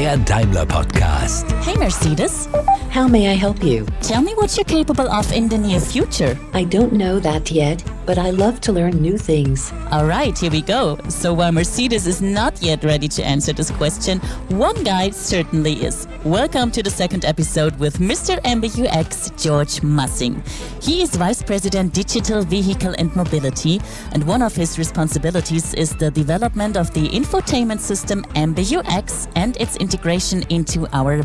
der 0.00 0.16
Daimler 0.16 0.64
Podcast. 0.64 1.44
Hey 1.62 1.76
Mercedes, 1.76 2.48
How 2.90 3.06
may 3.06 3.28
I 3.30 3.34
help 3.34 3.62
you? 3.62 3.86
tell 4.02 4.22
me 4.22 4.32
what 4.34 4.56
you're 4.56 4.64
capable 4.64 5.08
of 5.08 5.30
in 5.32 5.48
the 5.48 5.56
near 5.58 5.78
future. 5.78 6.36
I 6.52 6.64
don't 6.64 6.92
know 6.92 7.20
that 7.20 7.50
yet, 7.52 7.84
but 8.06 8.18
I 8.18 8.30
love 8.30 8.60
to 8.62 8.72
learn 8.72 9.00
new 9.00 9.16
things. 9.16 9.72
All 9.92 10.04
right, 10.04 10.36
here 10.36 10.50
we 10.50 10.62
go. 10.62 10.98
So 11.08 11.32
while 11.32 11.52
Mercedes 11.52 12.06
is 12.08 12.20
not 12.20 12.60
yet 12.60 12.82
ready 12.82 13.06
to 13.08 13.22
answer 13.24 13.52
this 13.52 13.70
question, 13.70 14.18
one 14.48 14.82
guy 14.82 15.10
certainly 15.10 15.74
is. 15.84 16.08
Welcome 16.24 16.72
to 16.72 16.82
the 16.82 16.90
second 16.90 17.24
episode 17.24 17.78
with 17.78 17.98
Mr. 17.98 18.40
MBUX 18.42 19.40
George 19.40 19.80
Massing. 19.82 20.42
He 20.82 21.02
is 21.02 21.14
Vice 21.14 21.42
President 21.42 21.94
Digital 21.94 22.42
Vehicle 22.42 22.94
and 22.98 23.14
Mobility, 23.14 23.80
and 24.12 24.24
one 24.24 24.42
of 24.42 24.56
his 24.56 24.76
responsibilities 24.78 25.74
is 25.74 25.94
the 25.94 26.10
development 26.10 26.76
of 26.76 26.92
the 26.94 27.08
infotainment 27.10 27.78
system 27.80 28.24
MBUX 28.34 29.30
and 29.36 29.56
its 29.58 29.76
integration 29.76 30.42
into 30.48 30.88
our 30.92 31.22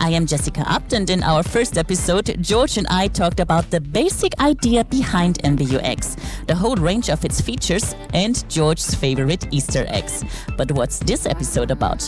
I 0.00 0.10
am 0.10 0.26
Jessica 0.26 0.64
Abt, 0.66 0.92
and 0.92 1.08
in 1.08 1.22
our 1.22 1.42
first 1.42 1.78
episode, 1.78 2.36
George 2.42 2.76
and 2.76 2.86
I 2.88 3.08
talked 3.08 3.40
about 3.40 3.70
the 3.70 3.80
basic 3.80 4.38
idea 4.38 4.84
behind 4.84 5.38
MBUX, 5.44 6.46
the 6.46 6.54
whole 6.54 6.76
range 6.76 7.08
of 7.08 7.24
its 7.24 7.40
features, 7.40 7.94
and 8.12 8.44
George's 8.50 8.94
favorite 8.94 9.46
Easter 9.50 9.86
eggs. 9.88 10.24
But 10.58 10.72
what's 10.72 10.98
this 10.98 11.24
episode 11.24 11.70
about? 11.70 12.06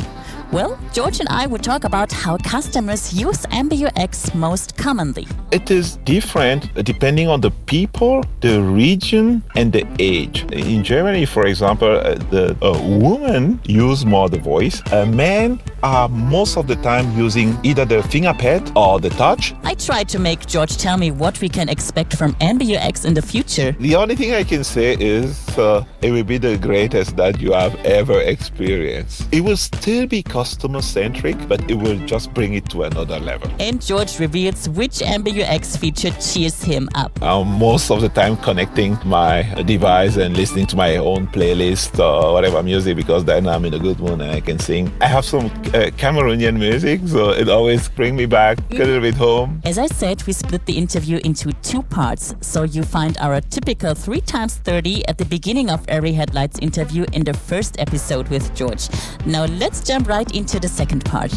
Well, 0.53 0.79
George 0.93 1.21
and 1.21 1.29
I 1.29 1.47
would 1.47 1.63
talk 1.63 1.85
about 1.85 2.13
how 2.13 2.37
customers 2.37 3.15
use 3.15 3.47
MBUX 3.47 4.35
most 4.35 4.77
commonly. 4.77 5.27
It 5.53 5.71
is 5.71 5.97
different 6.05 6.75
depending 6.85 7.29
on 7.29 7.41
the 7.41 7.53
people, 7.67 8.25
the 8.41 8.61
region, 8.61 9.43
and 9.57 9.73
the 9.73 9.87
age. 9.99 10.45
In 10.53 10.85
Germany, 10.85 11.25
for 11.25 11.47
example, 11.47 11.89
uh, 11.89 12.15
the 12.31 12.57
women 12.85 13.61
use 13.65 14.05
more 14.05 14.29
the 14.29 14.39
voice. 14.39 14.83
a 14.93 15.07
men 15.07 15.61
are 15.83 16.09
most 16.09 16.57
of 16.57 16.67
the 16.67 16.77
time 16.77 17.11
using 17.17 17.59
either 17.63 17.85
the 17.85 18.03
finger 18.05 18.35
pad 18.35 18.71
or 18.77 19.01
the 19.01 19.11
touch. 19.11 19.55
I 19.65 19.75
tried 19.75 20.09
to 20.11 20.19
make 20.19 20.47
George 20.47 20.77
tell 20.77 20.97
me 20.97 21.11
what 21.11 21.41
we 21.41 21.49
can 21.49 21.69
expect 21.69 22.17
from 22.17 22.35
MBUX 22.35 23.05
in 23.05 23.15
the 23.15 23.23
future. 23.23 23.73
The 23.73 23.97
only 23.97 24.17
thing 24.17 24.35
I 24.35 24.45
can 24.45 24.65
say 24.65 24.97
is 24.99 25.59
uh, 25.59 25.85
it 26.03 26.11
will 26.11 26.25
be 26.25 26.39
the 26.39 26.59
greatest 26.59 27.17
that 27.17 27.41
you 27.41 27.53
have 27.53 27.75
ever 27.85 28.21
experienced. 28.21 29.29
It 29.33 29.43
will 29.43 29.57
still 29.57 30.07
be 30.07 30.23
customer 30.23 30.83
centric, 30.83 31.37
but 31.49 31.69
it 31.71 31.75
will 31.75 31.99
just 32.07 32.33
bring 32.35 32.55
it 32.55 32.69
to 32.71 32.85
another 32.85 33.19
level. 33.19 33.51
And 33.59 33.85
George 33.85 34.19
reveals 34.19 34.69
which 34.69 34.99
MBUX 34.99 35.79
feature 35.79 36.11
cheers 36.21 36.63
him 36.63 36.89
up. 36.95 37.11
I'm 37.23 37.47
most 37.59 37.91
of 37.91 38.01
the 38.01 38.09
time 38.09 38.37
connecting 38.39 38.99
my 39.05 39.43
device 39.65 40.17
and 40.17 40.37
listening 40.37 40.67
to 40.67 40.77
my 40.77 40.97
own 40.97 41.27
playlist 41.29 41.99
or 41.99 42.33
whatever 42.33 42.63
music 42.63 42.97
because 42.97 43.25
then 43.25 43.47
I'm 43.47 43.65
in 43.65 43.75
a 43.75 43.79
good 43.79 43.99
mood 44.01 44.21
and 44.21 44.31
I 44.31 44.41
can 44.41 44.59
sing. 44.59 44.93
I 45.01 45.07
have 45.07 45.25
some 45.25 45.51
uh, 45.75 45.91
Cameroonian 45.97 46.59
music, 46.59 47.01
so 47.07 47.31
it 47.31 47.49
always 47.49 47.89
brings 47.89 48.17
me 48.17 48.27
back 48.27 48.59
a 48.73 48.75
little 48.75 49.01
bit 49.01 49.15
home. 49.15 49.61
As 49.65 49.79
I 49.79 49.87
said, 49.87 50.23
we 50.27 50.33
split 50.33 50.67
the 50.67 50.77
interview 50.77 51.21
into 51.25 51.53
two 51.63 51.83
parts, 51.83 52.35
so 52.41 52.65
you 52.65 52.83
find 52.83 53.17
our 53.19 53.41
typical 53.41 53.95
3 53.95 54.21
times 54.23 54.57
30 54.57 55.07
at 55.07 55.19
the 55.19 55.25
beginning 55.25 55.71
of 55.71 55.87
every 55.89 56.13
Headlights 56.13 56.59
interview 56.61 57.05
in 57.13 57.25
the 57.25 57.35
first 57.35 57.79
episode 57.79 58.29
with 58.29 58.55
George. 58.55 58.89
Now 59.27 59.45
let's 59.45 59.83
jump 59.83 60.09
right 60.09 60.31
into 60.35 60.59
the 60.59 60.69
second 60.69 61.05
part. 61.05 61.33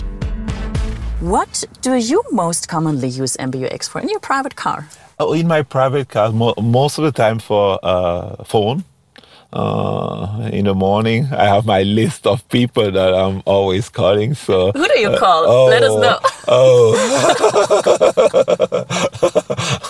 What 1.20 1.64
do 1.81 1.95
you 1.95 2.23
most 2.31 2.68
commonly 2.68 3.08
use 3.08 3.38
MBUX 3.38 3.88
for 3.88 4.02
in 4.02 4.09
your 4.09 4.20
private 4.20 4.56
car? 4.56 4.88
Oh, 5.20 5.34
in 5.34 5.47
my 5.47 5.62
private 5.62 6.09
car, 6.09 6.31
mo- 6.31 6.56
most 6.62 6.97
of 6.97 7.03
the 7.03 7.12
time 7.12 7.40
for 7.40 7.80
uh, 7.84 8.44
phone. 8.44 8.84
Uh, 9.54 10.50
in 10.52 10.66
the 10.66 10.73
morning, 10.73 11.28
I 11.32 11.46
have 11.46 11.64
my 11.64 11.84
list 11.84 12.26
of 12.26 12.42
people 12.50 12.90
that 12.90 13.14
I'm 13.14 13.44
always 13.46 13.88
calling. 13.88 14.34
So 14.34 14.72
Who 14.72 14.88
do 14.88 15.00
you 15.00 15.16
call? 15.16 15.68
Let 15.70 15.84
us 15.84 15.94
know. 16.02 16.18
Oh, 16.48 16.98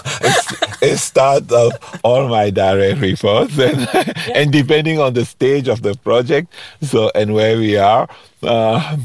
it's, 0.83 0.93
it 0.93 1.05
starts 1.05 1.51
off 1.51 1.99
all 2.03 2.27
my 2.27 2.49
direct 2.49 2.99
reports, 3.01 3.57
and, 3.57 3.87
and 4.35 4.51
depending 4.51 4.99
on 4.99 5.13
the 5.13 5.25
stage 5.25 5.67
of 5.67 5.81
the 5.81 5.95
project, 5.97 6.53
so 6.81 7.11
and 7.15 7.33
where 7.33 7.57
we 7.57 7.77
are, 7.77 8.07
uh, 8.43 8.97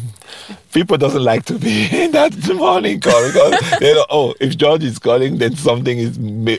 people 0.72 0.96
doesn't 0.96 1.22
like 1.22 1.44
to 1.46 1.58
be 1.58 1.88
in 1.92 2.12
that 2.12 2.32
morning 2.54 3.00
call 3.00 3.26
because 3.26 3.60
they 3.80 3.94
know, 3.94 4.06
oh, 4.10 4.34
if 4.40 4.56
George 4.56 4.84
is 4.84 4.98
calling, 4.98 5.38
then 5.38 5.56
something 5.56 5.98
is 5.98 6.18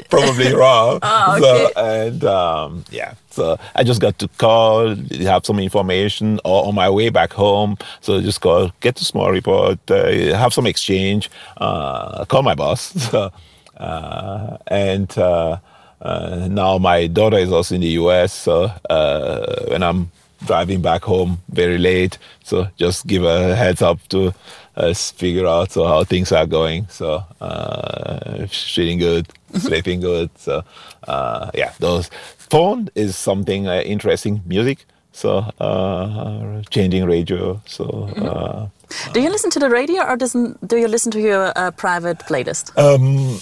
probably 0.10 0.54
wrong. 0.54 1.00
Oh, 1.02 1.40
So 1.40 1.68
okay. 1.68 2.08
and 2.08 2.24
um, 2.26 2.86
yeah, 2.92 3.14
so 3.30 3.58
I 3.76 3.84
just 3.84 4.02
got 4.02 4.18
to 4.20 4.28
call, 4.38 4.96
have 4.96 5.46
some 5.46 5.60
information, 5.60 6.40
or 6.46 6.66
on 6.68 6.76
my 6.76 6.90
way 6.90 7.10
back 7.10 7.34
home. 7.34 7.78
So 8.02 8.22
just 8.22 8.42
call, 8.42 8.72
get 8.80 9.00
a 9.02 9.06
small 9.06 9.32
report, 9.32 9.80
uh, 9.92 10.36
have 10.36 10.54
some 10.54 10.66
exchange, 10.66 11.30
uh, 11.58 12.26
call 12.26 12.44
my 12.44 12.56
boss, 12.56 12.82
so, 13.12 13.32
and. 13.80 15.18
Uh, 15.18 15.60
uh, 16.02 16.48
now 16.50 16.78
my 16.78 17.08
daughter 17.08 17.38
is 17.38 17.52
also 17.52 17.76
in 17.76 17.82
the 17.82 17.90
US, 18.00 18.32
so 18.32 18.72
uh, 18.90 19.66
when 19.68 19.84
I'm 19.84 20.12
driving 20.46 20.82
back 20.82 21.04
home 21.04 21.40
very 21.50 21.78
late, 21.78 22.18
so 22.44 22.68
just 22.78 23.06
give 23.06 23.24
a 23.26 23.56
heads 23.56 23.82
up 23.82 24.00
to 24.10 24.34
us 24.78 25.12
figure 25.12 25.46
out 25.46 25.72
so 25.72 25.86
how 25.86 26.04
things 26.06 26.32
are 26.32 26.46
going. 26.46 26.88
So 26.88 27.24
uh, 27.42 28.48
feeling 28.48 29.00
good, 29.00 29.28
sleeping 29.56 30.00
good. 30.00 30.30
So 30.38 30.64
uh, 31.08 31.52
yeah, 31.54 31.74
those 31.80 32.10
phone 32.38 32.90
is 32.96 33.18
something 33.18 33.68
uh, 33.68 33.82
interesting. 33.82 34.42
Music, 34.46 34.86
so 35.12 35.40
uh, 35.60 36.62
changing 36.70 37.06
radio. 37.06 37.62
So. 37.66 38.70
Do 39.14 39.22
you 39.22 39.30
listen 39.30 39.50
to 39.52 39.60
the 39.60 39.70
radio 39.70 40.04
or 40.04 40.16
doesn't, 40.16 40.68
do 40.68 40.78
you 40.78 40.88
listen 40.88 41.12
to 41.12 41.22
your 41.22 41.52
uh, 41.56 41.72
private 41.72 42.20
playlist? 42.20 42.78
Um, 42.78 43.40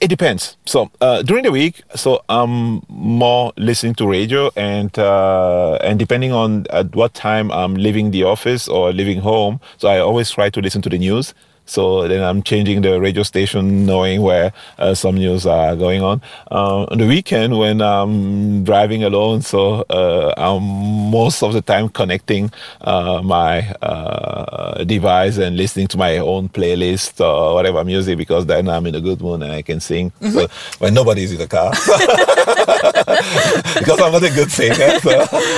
it 0.00 0.08
depends. 0.08 0.56
So 0.64 0.90
uh, 1.00 1.22
during 1.22 1.42
the 1.42 1.50
week, 1.50 1.82
so 1.96 2.22
I'm 2.28 2.82
more 2.88 3.52
listening 3.56 3.94
to 3.94 4.08
radio, 4.08 4.50
and 4.54 4.96
uh, 4.96 5.74
and 5.82 5.98
depending 5.98 6.32
on 6.32 6.66
at 6.70 6.94
what 6.94 7.14
time 7.14 7.50
I'm 7.50 7.74
leaving 7.74 8.12
the 8.12 8.22
office 8.22 8.68
or 8.68 8.92
leaving 8.92 9.18
home, 9.18 9.60
so 9.76 9.88
I 9.88 9.98
always 9.98 10.30
try 10.30 10.50
to 10.50 10.60
listen 10.60 10.82
to 10.82 10.88
the 10.88 10.98
news. 10.98 11.34
So 11.68 12.08
then 12.08 12.24
I'm 12.24 12.42
changing 12.42 12.80
the 12.80 12.98
radio 12.98 13.22
station, 13.22 13.84
knowing 13.84 14.22
where 14.22 14.52
uh, 14.78 14.94
some 14.94 15.16
news 15.16 15.44
are 15.44 15.76
going 15.76 16.02
on. 16.02 16.22
Uh, 16.50 16.84
on 16.84 16.96
the 16.96 17.06
weekend, 17.06 17.58
when 17.58 17.82
I'm 17.82 18.64
driving 18.64 19.04
alone, 19.04 19.42
so 19.42 19.84
uh, 19.90 20.32
I'm 20.38 20.62
most 21.10 21.42
of 21.42 21.52
the 21.52 21.60
time 21.60 21.90
connecting 21.90 22.50
uh, 22.80 23.20
my 23.22 23.70
uh, 23.82 24.82
device 24.84 25.36
and 25.36 25.58
listening 25.58 25.88
to 25.88 25.98
my 25.98 26.16
own 26.16 26.48
playlist 26.48 27.20
or 27.20 27.54
whatever 27.54 27.84
music 27.84 28.16
because 28.16 28.46
then 28.46 28.68
I'm 28.68 28.86
in 28.86 28.94
a 28.94 29.00
good 29.00 29.20
mood 29.20 29.42
and 29.42 29.52
I 29.52 29.60
can 29.60 29.80
sing. 29.80 30.10
So 30.22 30.48
when 30.78 30.94
nobody's 30.94 31.32
in 31.32 31.38
the 31.38 31.46
car, 31.46 31.70
because 33.78 34.00
I'm 34.00 34.12
not 34.12 34.22
a 34.22 34.30
good 34.30 34.50
singer. 34.50 34.98
So, 35.00 35.10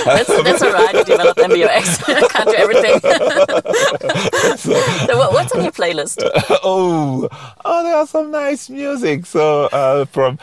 That's, 0.05 0.29
that's 0.29 0.63
all 0.63 0.73
right, 0.73 0.95
you 0.95 1.05
developed 1.05 1.39
MBUX. 1.39 2.05
Can't 2.31 2.49
do 2.49 2.55
everything. 2.57 3.01
so 4.59 5.19
what, 5.19 5.33
what's 5.33 5.53
on 5.53 5.63
your 5.63 5.73
playlist? 5.73 6.00
oh, 6.65 7.29
oh, 7.65 7.83
there 7.85 7.97
are 7.97 8.07
some 8.07 8.31
nice 8.31 8.69
music. 8.71 9.27
So 9.27 9.65
uh, 9.73 10.05
from 10.07 10.39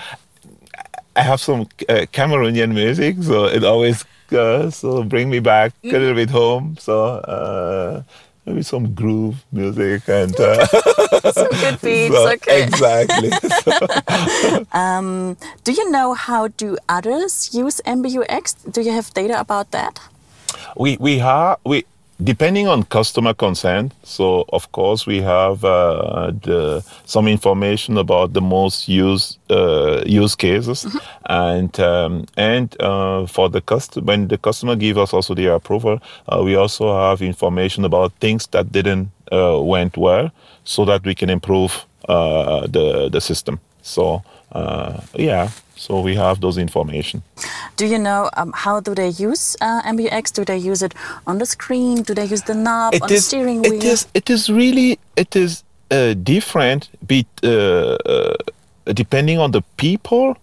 I 1.16 1.22
have 1.22 1.40
some 1.41 1.62
uh, 1.90 2.06
Cameroonian 2.13 2.73
music, 2.73 3.23
so 3.23 3.45
it 3.45 3.63
always 3.63 4.06
uh, 4.31 4.69
so 4.69 5.03
bring 5.03 5.29
me 5.29 5.40
back 5.40 5.73
a 5.84 5.88
little 5.88 6.13
bit 6.16 6.29
home. 6.29 6.78
So 6.79 7.06
uh, 7.25 8.03
maybe 8.46 8.62
some 8.62 8.94
groove 8.94 9.35
music 9.51 10.07
and 10.07 10.34
uh, 10.40 10.66
Some 11.34 11.50
good 11.50 11.81
beats, 11.85 12.16
so- 12.16 12.31
okay. 12.34 12.63
exactly. 12.63 13.31
Um, 14.72 15.38
do 15.63 15.72
you 15.72 15.90
know 15.91 16.13
how 16.13 16.47
do 16.50 16.78
others 16.88 17.50
use 17.53 17.81
MBUX? 17.85 18.72
Do 18.72 18.81
you 18.81 18.91
have 18.91 19.13
data 19.13 19.40
about 19.40 19.72
that? 19.72 19.99
we 20.76 20.97
we 20.99 21.17
have 21.20 21.58
we 21.66 21.85
depending 22.23 22.67
on 22.67 22.84
customer 22.84 23.34
consent 23.34 23.93
so 24.03 24.46
of 24.49 24.72
course 24.72 25.05
we 25.05 25.22
have 25.22 25.64
uh, 25.64 26.31
the, 26.41 26.84
some 27.05 27.28
information 27.28 27.97
about 27.97 28.34
the 28.34 28.41
most 28.41 28.87
used 28.87 29.37
uh, 29.52 30.02
use 30.05 30.35
cases. 30.35 30.85
And 31.29 31.78
um, 31.79 32.25
and 32.35 32.75
uh, 32.81 33.28
for 33.28 33.49
the 33.49 33.61
customer 33.61 34.05
when 34.05 34.28
the 34.29 34.37
customer 34.37 34.75
give 34.75 34.97
us 34.97 35.14
also 35.14 35.35
their 35.35 35.53
approval 35.53 35.99
uh, 36.28 36.41
we 36.43 36.55
also 36.55 36.97
have 36.97 37.22
information 37.22 37.85
about 37.85 38.14
things 38.20 38.47
that 38.47 38.72
didn't 38.72 39.11
uh, 39.31 39.61
went 39.61 39.97
well 39.97 40.31
so 40.63 40.85
that 40.85 41.05
we 41.05 41.13
can 41.13 41.29
improve 41.29 41.85
uh, 42.08 42.66
the 42.67 43.09
the 43.09 43.22
system 43.22 43.59
so 43.87 44.23
uh, 44.51 45.01
yeah 45.16 45.49
so 45.75 46.01
we 46.01 46.16
have 46.16 46.41
those 46.41 46.57
information 46.57 47.22
Do 47.78 47.85
you 47.85 47.99
know 47.99 48.29
um, 48.35 48.51
how 48.55 48.79
do 48.79 48.95
they 48.95 49.09
use 49.09 49.55
uh, 49.61 49.84
MBUX? 49.84 50.34
Do 50.34 50.43
they 50.43 50.57
use 50.57 50.81
it 50.81 50.95
on 51.28 51.37
the 51.37 51.45
screen? 51.45 52.01
Do 52.01 52.16
they 52.16 52.25
use 52.25 52.41
the 52.41 52.55
knob 52.55 52.95
on 52.99 53.07
the 53.07 53.17
steering 53.19 53.61
wheel? 53.61 53.73
It 53.73 53.84
is. 53.84 54.07
It 54.16 54.29
is 54.31 54.49
really. 54.49 54.97
It 55.16 55.35
is 55.35 55.63
uh, 55.91 56.16
different. 56.16 56.89
Be 57.05 57.28
uh, 57.43 57.47
uh, 57.47 58.35
depending 58.85 59.37
on 59.37 59.51
the 59.51 59.61
people, 59.78 60.35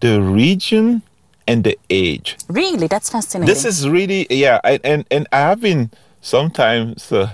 the 0.00 0.22
region, 0.22 1.02
and 1.46 1.64
the 1.64 1.78
age. 1.90 2.38
Really, 2.48 2.86
that's 2.86 3.10
fascinating. 3.10 3.52
This 3.52 3.66
is 3.66 3.86
really 3.86 4.26
yeah. 4.30 4.58
I, 4.64 4.80
and 4.82 5.04
and 5.10 5.28
I 5.32 5.40
have 5.52 5.60
been 5.60 5.90
sometimes 6.22 7.12
uh, 7.12 7.28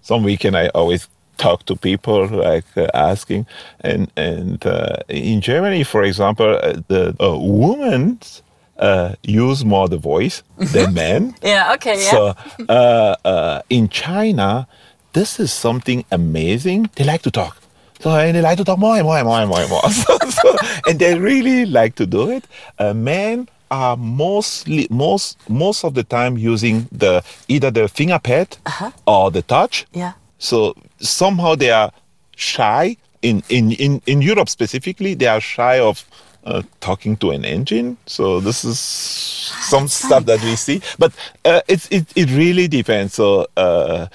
some 0.00 0.22
weekend 0.22 0.56
I 0.56 0.68
always 0.68 1.08
talk 1.42 1.58
to 1.64 1.74
people 1.76 2.20
like 2.46 2.66
uh, 2.76 2.86
asking. 3.12 3.42
And 3.90 4.02
and 4.16 4.58
uh, 4.66 4.96
in 5.08 5.40
Germany 5.40 5.84
for 5.84 6.02
example 6.10 6.50
uh, 6.62 6.72
the 6.92 7.02
uh, 7.20 7.36
women 7.64 8.18
uh, 8.78 9.08
use 9.22 9.64
more 9.64 9.88
the 9.88 9.98
voice 10.12 10.42
than 10.72 10.94
men. 10.94 11.22
Yeah, 11.52 11.74
okay, 11.74 11.96
yeah. 12.04 12.10
so 12.10 12.20
uh, 12.68 13.14
uh, 13.32 13.58
in 13.68 13.88
China 13.88 14.66
this 15.12 15.40
is 15.40 15.50
something 15.52 16.04
amazing. 16.10 16.88
They 16.96 17.04
like 17.12 17.22
to 17.22 17.30
talk. 17.30 17.54
So 18.02 18.10
and 18.10 18.34
they 18.36 18.40
like 18.42 18.56
to 18.58 18.64
talk 18.64 18.78
more 18.78 18.96
and 18.96 19.04
more 19.04 19.18
and 19.18 19.26
more 19.26 19.40
and 19.40 19.48
more 19.50 19.60
and 19.60 19.70
more. 19.70 19.90
So, 20.04 20.18
so- 20.40 20.56
and 20.88 20.98
they 20.98 21.14
really 21.18 21.66
like 21.66 21.94
to 21.96 22.06
do 22.06 22.30
it. 22.36 22.44
Uh, 22.78 22.94
men 22.94 23.48
are 23.70 23.96
mostly 23.96 24.86
most 24.90 25.36
most 25.48 25.84
of 25.84 25.92
the 25.94 26.02
time 26.02 26.32
using 26.52 26.88
the 27.02 27.22
either 27.48 27.70
the 27.70 27.86
finger 27.88 28.18
pad 28.18 28.48
or 29.06 29.30
the 29.30 29.42
touch. 29.42 29.86
Yeah. 29.92 30.12
So 30.40 30.74
somehow 30.98 31.54
they 31.54 31.70
are 31.70 31.92
shy 32.34 32.96
in 33.22 33.42
in 33.48 33.72
in, 33.72 34.02
in 34.06 34.22
Europe 34.22 34.48
specifically. 34.48 35.14
They 35.14 35.28
are 35.28 35.40
shy 35.40 35.78
of 35.78 36.04
uh, 36.44 36.62
talking 36.80 37.16
to 37.18 37.30
an 37.30 37.44
engine. 37.44 37.96
So 38.06 38.40
this 38.40 38.64
is 38.64 38.80
some 38.80 39.86
stuff 39.86 40.24
that 40.24 40.42
we 40.42 40.56
see, 40.56 40.80
but 40.98 41.12
uh, 41.44 41.60
it's 41.68 41.86
it 41.92 42.06
it 42.16 42.30
really 42.30 42.66
depends. 42.68 43.14
So. 43.14 43.46
Uh, 43.56 44.08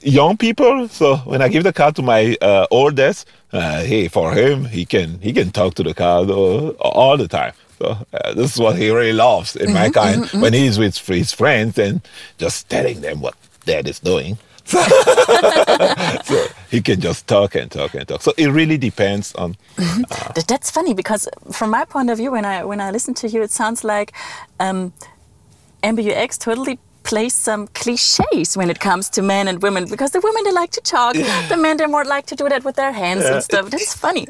Young 0.00 0.36
people. 0.36 0.86
So 0.88 1.16
when 1.26 1.42
I 1.42 1.48
give 1.48 1.64
the 1.64 1.72
car 1.72 1.90
to 1.90 2.02
my 2.02 2.36
uh, 2.40 2.66
oldest, 2.70 3.26
uh, 3.52 3.82
hey, 3.82 4.06
for 4.06 4.32
him, 4.32 4.64
he 4.64 4.86
can 4.86 5.18
he 5.20 5.32
can 5.32 5.50
talk 5.50 5.74
to 5.74 5.82
the 5.82 5.92
car 5.92 6.24
though, 6.24 6.70
all 6.78 7.16
the 7.16 7.26
time. 7.26 7.52
So 7.78 7.96
uh, 8.12 8.32
this 8.34 8.54
is 8.54 8.60
what 8.60 8.76
he 8.76 8.90
really 8.90 9.12
loves 9.12 9.56
in 9.56 9.72
my 9.72 9.90
car. 9.90 10.06
And 10.14 10.30
When 10.40 10.52
he's 10.52 10.78
with 10.78 10.96
his 11.04 11.32
friends 11.32 11.78
and 11.78 12.00
just 12.38 12.68
telling 12.68 13.00
them 13.00 13.20
what 13.20 13.34
dad 13.66 13.88
is 13.88 13.98
doing, 13.98 14.38
so 16.24 16.46
he 16.70 16.80
can 16.80 17.00
just 17.00 17.26
talk 17.26 17.54
and 17.54 17.70
talk 17.70 17.94
and 17.94 18.06
talk. 18.06 18.22
So 18.22 18.32
it 18.36 18.48
really 18.48 18.76
depends 18.78 19.34
on. 19.34 19.56
Th- 20.34 20.46
That's 20.46 20.70
funny 20.70 20.94
because 20.94 21.28
from 21.52 21.70
my 21.70 21.84
point 21.84 22.10
of 22.10 22.18
view, 22.18 22.30
when 22.32 22.44
I 22.44 22.64
when 22.64 22.80
I 22.80 22.90
listen 22.90 23.14
to 23.14 23.28
you, 23.28 23.42
it 23.42 23.50
sounds 23.50 23.84
like 23.84 24.12
um, 24.60 24.92
MBUX 25.82 26.38
totally 26.38 26.78
plays 27.04 27.34
some 27.34 27.68
cliches 27.68 28.56
when 28.56 28.68
it 28.68 28.80
comes 28.80 29.08
to 29.08 29.22
men 29.22 29.48
and 29.48 29.62
women 29.62 29.88
because 29.88 30.10
the 30.10 30.20
women 30.20 30.44
they 30.44 30.52
like 30.52 30.70
to 30.72 30.80
talk, 30.82 31.14
the 31.48 31.56
men 31.56 31.76
they 31.78 31.86
more 31.86 32.04
like 32.04 32.26
to 32.26 32.34
do 32.36 32.48
that 32.48 32.64
with 32.64 32.76
their 32.76 32.92
hands 32.92 33.24
and 33.24 33.42
stuff. 33.42 33.70
That's 33.70 33.94
funny. 33.94 34.26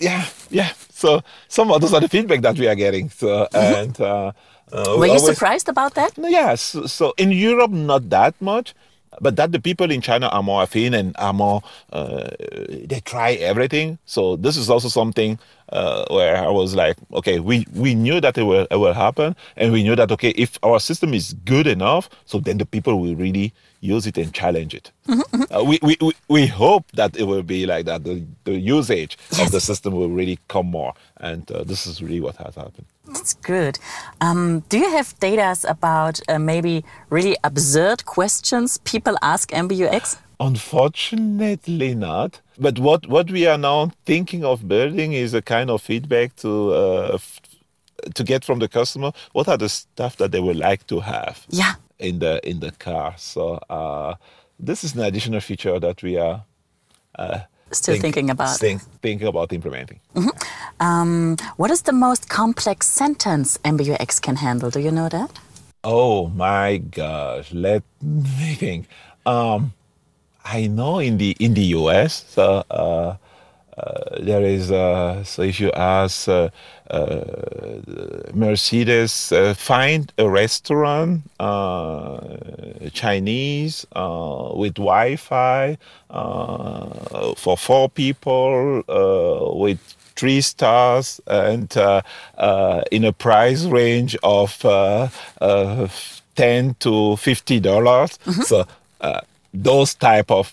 Yeah, 0.00 0.24
yeah. 0.50 0.72
So 0.90 1.20
some 1.48 1.70
of 1.70 1.80
those 1.80 1.92
are 1.92 2.00
the 2.00 2.08
feedback 2.08 2.40
that 2.42 2.58
we 2.58 2.66
are 2.68 2.74
getting. 2.76 3.10
So 3.10 3.46
and. 3.54 4.00
Uh, 4.00 4.32
uh, 4.72 4.78
we 4.78 4.82
Mm-hmm. 4.84 5.00
Were 5.00 5.06
you 5.06 5.12
always- 5.12 5.34
surprised 5.36 5.68
about 5.68 5.94
that? 5.96 6.16
No, 6.16 6.28
Yes. 6.28 6.62
So, 6.62 6.86
so 6.86 7.12
in 7.18 7.30
Europe, 7.30 7.70
not 7.72 8.08
that 8.08 8.34
much, 8.40 8.72
but 9.20 9.36
that 9.36 9.52
the 9.52 9.60
people 9.60 9.90
in 9.90 10.00
China 10.00 10.28
are 10.28 10.42
more 10.42 10.62
affine 10.62 10.96
and 10.98 11.14
are 11.18 11.32
more. 11.32 11.62
Uh, 11.92 12.30
they 12.68 13.00
try 13.04 13.32
everything. 13.32 13.98
So 14.06 14.36
this 14.36 14.56
is 14.56 14.70
also 14.70 14.88
something 14.88 15.38
uh, 15.68 16.04
where 16.10 16.36
I 16.36 16.48
was 16.48 16.74
like, 16.74 16.96
okay, 17.14 17.40
we 17.40 17.66
we 17.74 17.94
knew 17.94 18.20
that 18.20 18.36
it 18.38 18.44
will 18.44 18.66
it 18.70 18.76
will 18.76 18.94
happen, 18.94 19.36
and 19.56 19.72
we 19.72 19.82
knew 19.82 19.96
that 19.96 20.10
okay, 20.12 20.30
if 20.30 20.58
our 20.62 20.80
system 20.80 21.14
is 21.14 21.34
good 21.44 21.66
enough, 21.66 22.08
so 22.24 22.38
then 22.38 22.58
the 22.58 22.66
people 22.66 23.00
will 23.00 23.14
really 23.16 23.52
use 23.82 24.06
it 24.06 24.16
and 24.16 24.32
challenge 24.32 24.74
it. 24.74 24.92
Uh, 25.08 25.64
we, 25.64 25.78
we, 25.82 25.96
we, 26.00 26.12
we 26.28 26.46
hope 26.46 26.90
that 26.92 27.16
it 27.16 27.24
will 27.24 27.42
be 27.42 27.66
like 27.66 27.84
that. 27.84 28.04
The, 28.04 28.24
the 28.44 28.54
usage 28.54 29.18
of 29.40 29.50
the 29.50 29.60
system 29.60 29.92
will 29.94 30.08
really 30.08 30.38
come 30.48 30.66
more, 30.66 30.94
and 31.18 31.50
uh, 31.50 31.64
this 31.64 31.86
is 31.86 32.00
really 32.00 32.20
what 32.20 32.36
has 32.36 32.54
happened. 32.54 32.86
That's 33.08 33.34
good. 33.34 33.78
Um, 34.20 34.60
do 34.68 34.78
you 34.78 34.90
have 34.90 35.18
data 35.18 35.56
about 35.68 36.20
uh, 36.28 36.38
maybe 36.38 36.84
really 37.10 37.36
absurd 37.42 38.06
questions 38.06 38.78
people 38.78 39.16
ask 39.20 39.50
MBUX? 39.50 40.16
Unfortunately 40.46 41.94
not. 41.94 42.40
But 42.58 42.78
what, 42.78 43.06
what 43.06 43.30
we 43.30 43.46
are 43.46 43.58
now 43.58 43.90
thinking 44.04 44.44
of 44.44 44.66
building 44.68 45.12
is 45.12 45.34
a 45.34 45.42
kind 45.42 45.70
of 45.70 45.82
feedback 45.82 46.36
to 46.36 46.72
uh, 46.74 47.10
f- 47.14 47.40
to 48.14 48.24
get 48.24 48.44
from 48.44 48.58
the 48.58 48.68
customer. 48.68 49.12
What 49.32 49.48
are 49.48 49.56
the 49.58 49.68
stuff 49.68 50.16
that 50.16 50.32
they 50.32 50.40
would 50.40 50.56
like 50.56 50.86
to 50.88 51.00
have 51.00 51.46
Yeah. 51.48 51.74
in 51.98 52.18
the 52.18 52.40
in 52.48 52.60
the 52.60 52.72
car? 52.72 53.14
So 53.16 53.54
uh, 53.70 54.14
this 54.58 54.84
is 54.84 54.94
an 54.94 55.00
additional 55.02 55.40
feature 55.40 55.78
that 55.80 56.02
we 56.02 56.18
are 56.18 56.44
Still 57.70 57.94
think- 57.94 58.02
thinking 58.02 58.30
about. 58.30 58.58
think, 58.58 58.82
thinking 59.00 59.26
about 59.28 59.52
implementing. 59.52 60.00
Um, 60.80 61.36
what 61.56 61.70
is 61.70 61.82
the 61.82 61.92
most 61.92 62.28
complex 62.28 62.86
sentence 62.86 63.58
MBUX 63.64 64.20
can 64.20 64.36
handle? 64.36 64.70
Do 64.70 64.80
you 64.80 64.90
know 64.90 65.08
that? 65.08 65.30
Oh 65.84 66.28
my 66.28 66.76
gosh, 66.78 67.52
let 67.52 67.82
me 68.02 68.54
think. 68.54 68.86
Um, 69.24 69.72
I 70.44 70.66
know 70.66 70.98
in 70.98 71.18
the 71.18 71.36
in 71.38 71.54
the 71.54 71.64
US, 71.78 72.24
so 72.28 72.64
uh, 72.70 73.16
uh, 73.78 74.18
there 74.20 74.42
is 74.42 74.70
uh, 74.70 75.22
so 75.24 75.42
if 75.42 75.60
you 75.60 75.70
ask 75.72 76.28
uh, 76.28 76.50
uh, 76.90 77.24
Mercedes, 78.34 79.32
uh, 79.32 79.54
find 79.54 80.12
a 80.18 80.28
restaurant 80.28 81.22
uh, 81.40 82.18
Chinese 82.92 83.86
uh, 83.94 84.50
with 84.54 84.74
Wi-Fi 84.74 85.78
uh, 86.10 87.34
for 87.36 87.56
four 87.56 87.88
people 87.88 88.82
uh, 88.88 89.54
with 89.56 89.78
three 90.16 90.40
stars 90.40 91.20
and 91.26 91.74
uh, 91.76 92.02
uh, 92.36 92.82
in 92.90 93.04
a 93.04 93.12
price 93.12 93.64
range 93.64 94.16
of 94.22 94.62
uh, 94.64 95.08
uh, 95.40 95.88
10 96.36 96.74
to 96.80 97.16
50 97.16 97.60
dollars. 97.60 98.18
So 98.40 98.66
uh, 99.00 99.20
those 99.54 99.94
type 99.94 100.30
of 100.30 100.52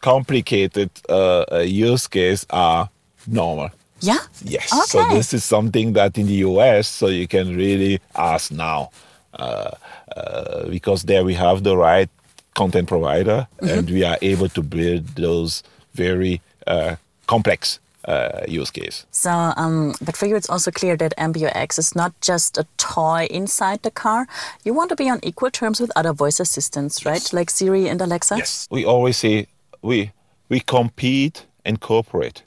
complicated 0.00 0.90
uh, 1.08 1.44
uh, 1.52 1.58
use 1.60 2.06
case 2.08 2.46
are 2.50 2.88
normal 3.26 3.70
Yeah. 4.00 4.18
yes 4.44 4.72
Okay. 4.72 4.84
so 4.86 4.98
this 5.16 5.32
is 5.32 5.44
something 5.44 5.94
that 5.94 6.18
in 6.18 6.26
the 6.26 6.40
us 6.44 6.86
so 6.88 7.06
you 7.06 7.26
can 7.26 7.56
really 7.56 8.00
ask 8.14 8.50
now 8.52 8.90
uh, 9.38 9.70
uh, 10.16 10.68
because 10.68 11.04
there 11.04 11.24
we 11.24 11.34
have 11.34 11.62
the 11.62 11.76
right 11.76 12.10
content 12.54 12.86
provider 12.88 13.46
and 13.60 13.88
we 13.90 14.04
are 14.04 14.18
able 14.22 14.48
to 14.50 14.62
build 14.62 15.06
those 15.16 15.62
very 15.94 16.40
uh, 16.66 16.96
complex 17.26 17.80
uh, 18.08 18.44
use 18.46 18.70
case 18.70 19.06
So, 19.10 19.30
um, 19.56 19.94
but 20.04 20.16
for 20.16 20.26
you, 20.26 20.36
it's 20.36 20.50
also 20.50 20.70
clear 20.70 20.96
that 20.96 21.14
MBUX 21.16 21.78
is 21.78 21.94
not 21.96 22.12
just 22.20 22.58
a 22.58 22.66
toy 22.76 23.26
inside 23.30 23.82
the 23.82 23.90
car. 23.90 24.26
You 24.64 24.74
want 24.74 24.90
to 24.90 24.96
be 24.96 25.08
on 25.08 25.20
equal 25.22 25.50
terms 25.50 25.80
with 25.80 25.90
other 25.96 26.12
voice 26.12 26.40
assistants, 26.40 27.06
right? 27.06 27.32
Like 27.32 27.50
Siri 27.50 27.88
and 27.88 28.00
Alexa. 28.00 28.36
Yes. 28.36 28.68
We 28.70 28.84
always 28.84 29.16
say 29.16 29.46
we 29.82 30.12
we 30.48 30.60
compete 30.60 31.46
and 31.64 31.80
cooperate. 31.80 32.42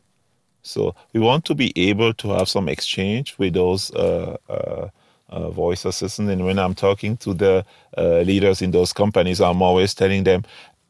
So 0.62 0.96
we 1.14 1.20
want 1.20 1.46
to 1.46 1.56
be 1.56 1.72
able 1.90 2.14
to 2.16 2.30
have 2.30 2.50
some 2.50 2.68
exchange 2.70 3.36
with 3.38 3.54
those 3.54 3.92
uh, 3.96 4.38
uh, 4.50 4.90
uh, 5.30 5.50
voice 5.50 5.86
assistants. 5.86 6.32
And 6.32 6.46
when 6.46 6.60
I'm 6.60 6.76
talking 6.76 7.18
to 7.18 7.34
the 7.34 7.66
uh, 7.98 8.22
leaders 8.22 8.62
in 8.62 8.72
those 8.72 8.94
companies, 8.94 9.40
I'm 9.40 9.62
always 9.62 9.94
telling 9.94 10.24
them, 10.24 10.44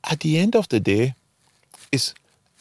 at 0.03 0.19
the 0.21 0.39
end 0.39 0.55
of 0.55 0.67
the 0.69 0.79
day, 0.79 1.15
it's 1.91 2.13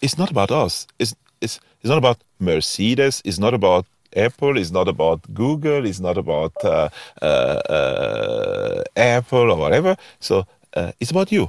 it's 0.02 0.19
not 0.19 0.31
about 0.31 0.50
us. 0.50 0.87
It's 0.99 1.14
it's 1.40 1.59
it's 1.87 1.90
not 1.90 1.99
about 1.99 2.21
Mercedes. 2.40 3.23
It's 3.25 3.38
not 3.38 3.55
about 3.55 3.87
Apple. 4.16 4.59
It's 4.59 4.73
not 4.73 4.88
about 4.88 5.21
Google. 5.33 5.87
It's 5.87 6.00
not 6.00 6.19
about 6.19 6.52
uh, 6.64 6.88
uh, 7.23 7.25
uh, 7.25 8.83
Apple 8.97 9.52
or 9.52 9.57
whatever. 9.57 9.97
So 10.19 10.49
uh, 10.75 10.90
it's 10.99 11.12
about 11.12 11.31
you. 11.31 11.49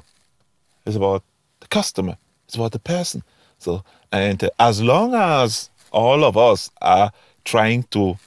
It's 0.85 0.95
about 0.95 1.23
the 1.59 1.67
customer. 1.69 2.17
It's 2.45 2.53
about 2.53 2.71
the 2.71 2.77
person. 2.77 3.23
So, 3.57 3.83
and 4.11 4.47
as 4.59 4.79
long 4.83 5.15
as 5.15 5.71
all 5.91 6.23
of 6.23 6.37
us 6.37 6.69
are 6.83 7.11
trying 7.43 7.85
to 7.89 8.19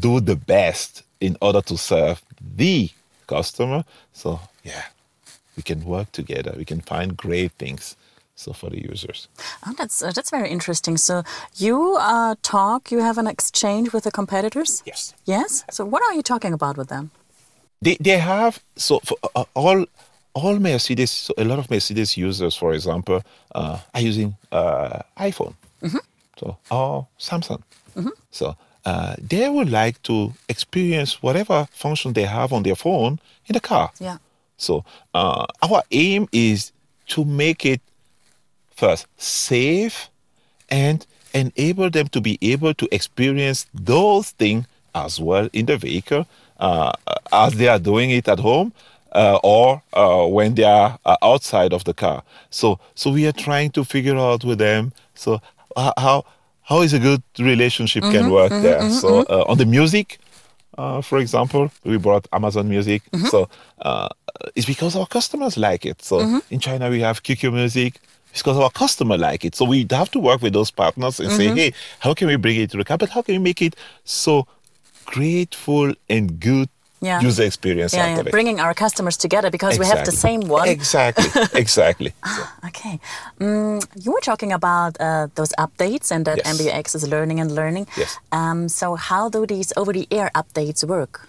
do 0.00 0.20
the 0.20 0.36
best 0.36 1.02
in 1.20 1.36
order 1.42 1.60
to 1.60 1.76
serve 1.76 2.22
the 2.56 2.88
customer, 3.26 3.84
so 4.14 4.40
yeah, 4.64 4.84
we 5.54 5.62
can 5.62 5.84
work 5.84 6.10
together. 6.12 6.54
We 6.56 6.64
can 6.64 6.80
find 6.80 7.14
great 7.14 7.52
things. 7.52 7.94
So 8.34 8.52
for 8.52 8.70
the 8.70 8.80
users. 8.90 9.28
Oh, 9.66 9.72
that's 9.78 10.02
uh, 10.02 10.10
that's 10.14 10.30
very 10.30 10.48
interesting. 10.50 10.96
So 10.98 11.22
you 11.56 11.96
uh, 12.00 12.34
talk, 12.42 12.90
you 12.90 13.00
have 13.02 13.18
an 13.18 13.26
exchange 13.26 13.92
with 13.92 14.04
the 14.04 14.10
competitors. 14.10 14.82
Yes. 14.86 15.14
Yes. 15.24 15.64
So 15.70 15.84
what 15.84 16.02
are 16.02 16.14
you 16.14 16.22
talking 16.22 16.52
about 16.54 16.76
with 16.76 16.88
them? 16.88 17.10
they 17.84 17.96
they 18.00 18.18
have 18.18 18.60
so 18.76 19.00
for 19.04 19.16
uh, 19.34 19.44
all 19.54 19.84
all 20.34 20.58
Mercedes 20.60 21.10
so 21.10 21.34
a 21.36 21.42
lot 21.44 21.58
of 21.58 21.68
Mercedes 21.70 22.16
users 22.16 22.54
for 22.58 22.72
example 22.74 23.20
uh, 23.54 23.78
are 23.94 24.00
using 24.08 24.36
uh, 24.52 25.00
iPhone 25.18 25.54
so 26.38 26.56
or 26.70 27.06
Samsung 27.18 27.62
so 28.30 28.54
uh, 28.86 29.14
they 29.30 29.48
would 29.48 29.68
like 29.70 30.00
to 30.02 30.32
experience 30.48 31.22
whatever 31.22 31.66
function 31.72 32.12
they 32.12 32.24
have 32.26 32.52
on 32.56 32.62
their 32.62 32.76
phone 32.76 33.18
in 33.46 33.52
the 33.54 33.60
car 33.60 33.90
Yeah. 34.00 34.18
so 34.56 34.84
uh, 35.14 35.46
our 35.62 35.82
aim 35.90 36.28
is 36.32 36.72
to 37.06 37.24
make 37.24 37.66
it 37.66 37.80
first 38.74 39.06
safe 39.16 40.08
and 40.70 41.06
enable 41.34 41.90
them 41.90 42.08
to 42.08 42.20
be 42.20 42.38
able 42.42 42.74
to 42.74 42.88
experience 42.94 43.66
those 43.72 44.30
things 44.30 44.66
as 44.94 45.20
well 45.20 45.48
in 45.52 45.66
the 45.66 45.76
vehicle 45.76 46.26
uh, 46.60 46.92
as 47.32 47.54
they 47.54 47.68
are 47.68 47.78
doing 47.78 48.10
it 48.10 48.28
at 48.28 48.38
home 48.38 48.72
uh, 49.12 49.38
or 49.42 49.82
uh, 49.92 50.26
when 50.26 50.54
they 50.54 50.64
are 50.64 50.98
uh, 51.04 51.16
outside 51.22 51.72
of 51.72 51.84
the 51.84 51.94
car. 51.94 52.22
So, 52.50 52.78
so 52.94 53.10
we 53.10 53.26
are 53.26 53.32
trying 53.32 53.70
to 53.72 53.84
figure 53.84 54.16
out 54.16 54.44
with 54.44 54.58
them. 54.58 54.92
So, 55.14 55.40
h- 55.76 55.92
how 55.98 56.24
how 56.62 56.80
is 56.82 56.92
a 56.92 56.98
good 56.98 57.22
relationship 57.38 58.04
can 58.10 58.30
work 58.30 58.52
there? 58.60 58.88
so, 58.90 59.20
uh, 59.28 59.44
on 59.48 59.58
the 59.58 59.66
music, 59.66 60.18
uh, 60.78 61.00
for 61.02 61.18
example, 61.18 61.70
we 61.84 61.98
brought 61.98 62.26
Amazon 62.32 62.68
Music. 62.68 63.02
So, 63.28 63.48
uh, 63.80 64.08
it's 64.54 64.66
because 64.66 64.96
our 64.96 65.06
customers 65.06 65.56
like 65.56 65.84
it. 65.84 66.02
So, 66.02 66.20
in 66.50 66.60
China 66.60 66.88
we 66.90 67.00
have 67.00 67.22
QQ 67.22 67.52
Music. 67.52 68.00
It's 68.32 68.42
because 68.42 68.58
our 68.58 68.70
customer 68.70 69.16
like 69.18 69.44
it. 69.44 69.54
So 69.54 69.64
we 69.64 69.86
have 69.90 70.10
to 70.12 70.18
work 70.18 70.40
with 70.42 70.52
those 70.54 70.70
partners 70.70 71.20
and 71.20 71.30
say, 71.32 71.48
hey, 71.50 71.72
how 72.00 72.14
can 72.14 72.28
we 72.28 72.36
bring 72.36 72.56
it 72.60 72.70
to 72.72 72.76
the 72.78 72.84
car? 72.84 72.98
But 72.98 73.10
how 73.10 73.22
can 73.22 73.34
we 73.34 73.38
make 73.38 73.60
it 73.62 73.76
so 74.04 74.46
grateful 75.04 75.94
and 76.08 76.40
good 76.40 76.68
Yeah. 77.04 77.20
user 77.20 77.42
experience 77.42 77.92
Yeah, 77.92 78.14
yeah, 78.16 78.22
bringing 78.30 78.60
our 78.60 78.74
customers 78.74 79.16
together 79.16 79.50
because 79.50 79.76
we 79.78 79.86
have 79.86 80.04
the 80.04 80.12
same 80.26 80.42
one. 80.48 80.68
Exactly, 80.68 81.28
exactly. 81.64 82.10
So, 82.36 82.42
Okay. 82.68 83.00
Mm, 83.40 83.82
you 84.04 84.12
were 84.14 84.20
talking 84.30 84.52
about 84.52 84.92
uh, 85.00 85.26
those 85.34 85.52
updates 85.58 86.10
and 86.14 86.24
that 86.28 86.36
Yes. 86.38 86.46
MBUX 86.56 86.94
is 86.94 87.04
learning 87.08 87.40
and 87.40 87.50
learning. 87.60 87.86
Yes. 87.96 88.18
Um, 88.30 88.68
so, 88.68 88.94
how 88.94 89.28
do 89.28 89.40
these 89.46 89.72
over 89.76 89.92
the 89.92 90.06
air 90.10 90.30
updates 90.34 90.84
work? 90.84 91.28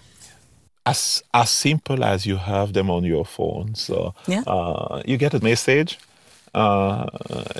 as 0.86 1.22
as 1.32 1.48
simple 1.50 2.04
as 2.04 2.26
you 2.26 2.36
have 2.36 2.72
them 2.74 2.90
on 2.90 3.02
your 3.04 3.24
phone. 3.24 3.74
So 3.74 4.12
Yeah. 4.28 4.42
uh, 4.46 5.00
you 5.10 5.16
get 5.16 5.32
a 5.34 5.40
message. 5.50 5.98
Uh, 6.54 7.06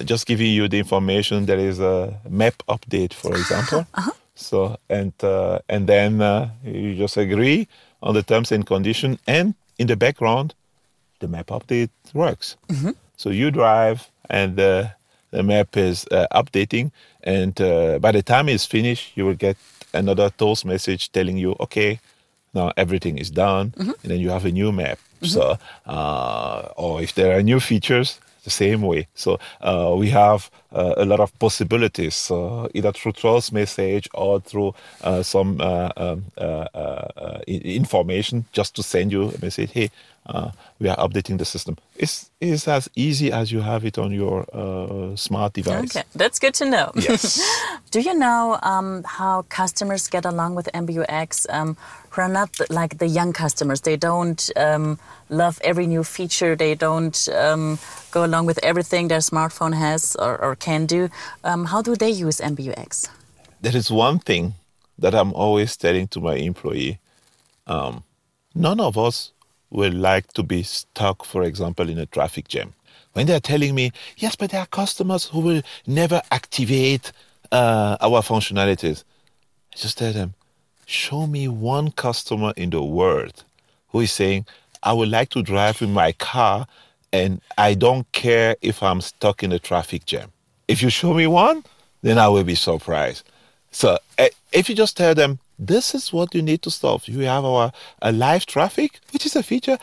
just 0.04 0.26
giving 0.26 0.52
you 0.52 0.68
the 0.68 0.78
information. 0.78 1.46
There 1.46 1.58
is 1.58 1.80
a 1.80 2.14
map 2.28 2.62
update, 2.68 3.12
for 3.12 3.32
example. 3.34 3.86
So 4.36 4.76
and 4.90 5.12
uh, 5.22 5.60
and 5.68 5.86
then 5.86 6.20
uh, 6.20 6.50
you 6.64 6.96
just 6.96 7.16
agree 7.16 7.68
on 8.02 8.14
the 8.14 8.22
terms 8.22 8.50
and 8.50 8.66
condition, 8.66 9.18
and 9.28 9.54
in 9.78 9.86
the 9.86 9.96
background, 9.96 10.54
the 11.20 11.28
map 11.28 11.46
update 11.50 11.90
works. 12.12 12.56
So 13.16 13.30
you 13.30 13.52
drive, 13.52 14.10
and 14.28 14.58
uh, 14.58 14.88
the 15.30 15.42
map 15.44 15.76
is 15.76 16.04
uh, 16.10 16.26
updating, 16.32 16.90
and 17.22 17.60
uh, 17.60 18.00
by 18.00 18.10
the 18.10 18.22
time 18.22 18.48
it's 18.48 18.66
finished, 18.66 19.12
you 19.16 19.24
will 19.24 19.36
get 19.38 19.56
another 19.92 20.30
toast 20.30 20.64
message 20.64 21.12
telling 21.12 21.38
you, 21.38 21.54
okay, 21.60 22.00
now 22.54 22.72
everything 22.76 23.18
is 23.18 23.30
done, 23.30 23.72
and 23.78 24.10
then 24.10 24.18
you 24.18 24.30
have 24.30 24.44
a 24.44 24.50
new 24.50 24.72
map. 24.72 24.98
So, 25.22 25.56
uh, 25.86 26.68
or 26.76 27.00
if 27.02 27.14
there 27.14 27.38
are 27.38 27.42
new 27.42 27.60
features, 27.60 28.18
the 28.44 28.50
same 28.50 28.82
way. 28.82 29.08
So 29.14 29.38
uh, 29.60 29.94
we 29.96 30.10
have 30.10 30.50
uh, 30.72 30.94
a 30.96 31.04
lot 31.04 31.20
of 31.20 31.36
possibilities, 31.38 32.30
either 32.74 32.92
through 32.92 33.12
toast 33.12 33.52
message 33.52 34.08
or 34.14 34.40
through 34.40 34.74
uh, 35.02 35.22
some 35.22 35.60
uh, 35.60 35.90
um, 35.96 36.24
uh, 36.38 37.40
information, 37.46 38.44
just 38.52 38.76
to 38.76 38.82
send 38.82 39.12
you 39.12 39.30
a 39.30 39.44
message. 39.44 39.70
Hey, 39.72 39.90
uh, 40.26 40.50
we 40.78 40.88
are 40.88 40.96
updating 40.96 41.38
the 41.38 41.44
system. 41.44 41.76
It's, 41.96 42.30
it's 42.40 42.66
as 42.66 42.88
easy 42.96 43.30
as 43.30 43.52
you 43.52 43.60
have 43.60 43.84
it 43.84 43.98
on 43.98 44.10
your 44.10 44.46
uh, 44.52 45.16
smart 45.16 45.52
device. 45.52 45.96
Okay, 45.96 46.04
that's 46.14 46.38
good 46.38 46.54
to 46.54 46.64
know. 46.64 46.92
Yes. 46.94 47.40
Do 47.90 48.00
you 48.00 48.14
know 48.14 48.58
um, 48.62 49.04
how 49.04 49.42
customers 49.48 50.08
get 50.08 50.24
along 50.24 50.54
with 50.54 50.68
MBUX 50.74 51.46
um, 51.52 51.76
who 52.14 52.22
are 52.22 52.28
not 52.28 52.50
like 52.70 52.98
the 52.98 53.06
young 53.06 53.32
customers? 53.32 53.80
They 53.80 53.96
don't 53.96 54.50
um, 54.56 54.98
love 55.28 55.60
every 55.64 55.86
new 55.86 56.04
feature. 56.04 56.56
They 56.56 56.74
don't 56.74 57.28
um, 57.34 57.78
go 58.10 58.24
along 58.24 58.46
with 58.46 58.58
everything 58.62 59.08
their 59.08 59.18
smartphone 59.18 59.74
has 59.74 60.16
or, 60.16 60.40
or 60.40 60.56
can 60.56 60.86
do. 60.86 61.08
Um, 61.42 61.66
how 61.66 61.82
do 61.82 61.96
they 61.96 62.10
use 62.10 62.40
MBUX? 62.40 63.08
there 63.64 63.76
is 63.76 63.90
one 63.90 64.18
thing 64.18 64.54
that 64.98 65.14
I'm 65.14 65.32
always 65.32 65.76
telling 65.76 66.06
to 66.08 66.20
my 66.20 66.34
employee. 66.34 66.98
Um, 67.66 68.04
none 68.54 68.78
of 68.78 68.98
us 68.98 69.32
would 69.70 69.94
like 69.94 70.32
to 70.34 70.42
be 70.42 70.62
stuck, 70.62 71.24
for 71.24 71.42
example, 71.42 71.88
in 71.88 71.98
a 71.98 72.06
traffic 72.06 72.46
jam. 72.48 72.74
When 73.14 73.26
they're 73.26 73.40
telling 73.40 73.74
me, 73.74 73.92
yes, 74.18 74.36
but 74.36 74.50
there 74.50 74.60
are 74.60 74.66
customers 74.66 75.24
who 75.24 75.40
will 75.40 75.62
never 75.86 76.20
activate 76.30 77.10
uh, 77.50 77.96
our 78.00 78.20
functionalities, 78.20 79.02
I 79.72 79.76
just 79.76 79.96
tell 79.96 80.12
them, 80.12 80.34
show 80.86 81.26
me 81.26 81.48
one 81.48 81.90
customer 81.90 82.52
in 82.56 82.70
the 82.70 82.82
world 82.82 83.44
who 83.88 84.00
is 84.00 84.12
saying, 84.12 84.46
I 84.82 84.92
would 84.92 85.08
like 85.08 85.30
to 85.30 85.42
drive 85.42 85.80
in 85.82 85.92
my 85.92 86.12
car 86.12 86.66
and 87.12 87.40
I 87.56 87.74
don't 87.74 88.10
care 88.12 88.56
if 88.60 88.82
I'm 88.82 89.00
stuck 89.00 89.42
in 89.42 89.52
a 89.52 89.58
traffic 89.58 90.04
jam. 90.04 90.32
If 90.66 90.82
you 90.82 90.90
show 90.90 91.14
me 91.14 91.26
one, 91.26 91.64
then 92.02 92.18
I 92.18 92.28
will 92.28 92.44
be 92.44 92.54
surprised. 92.54 93.24
So 93.70 93.98
eh, 94.18 94.30
if 94.52 94.68
you 94.68 94.74
just 94.74 94.96
tell 94.96 95.14
them, 95.14 95.38
this 95.58 95.94
is 95.94 96.12
what 96.12 96.34
you 96.34 96.42
need 96.42 96.62
to 96.62 96.70
solve. 96.70 97.06
You 97.06 97.20
have 97.20 97.44
our 97.44 97.72
uh, 98.02 98.12
live 98.14 98.46
traffic, 98.46 99.00
which 99.12 99.26
is 99.26 99.36
a 99.36 99.42
feature. 99.42 99.78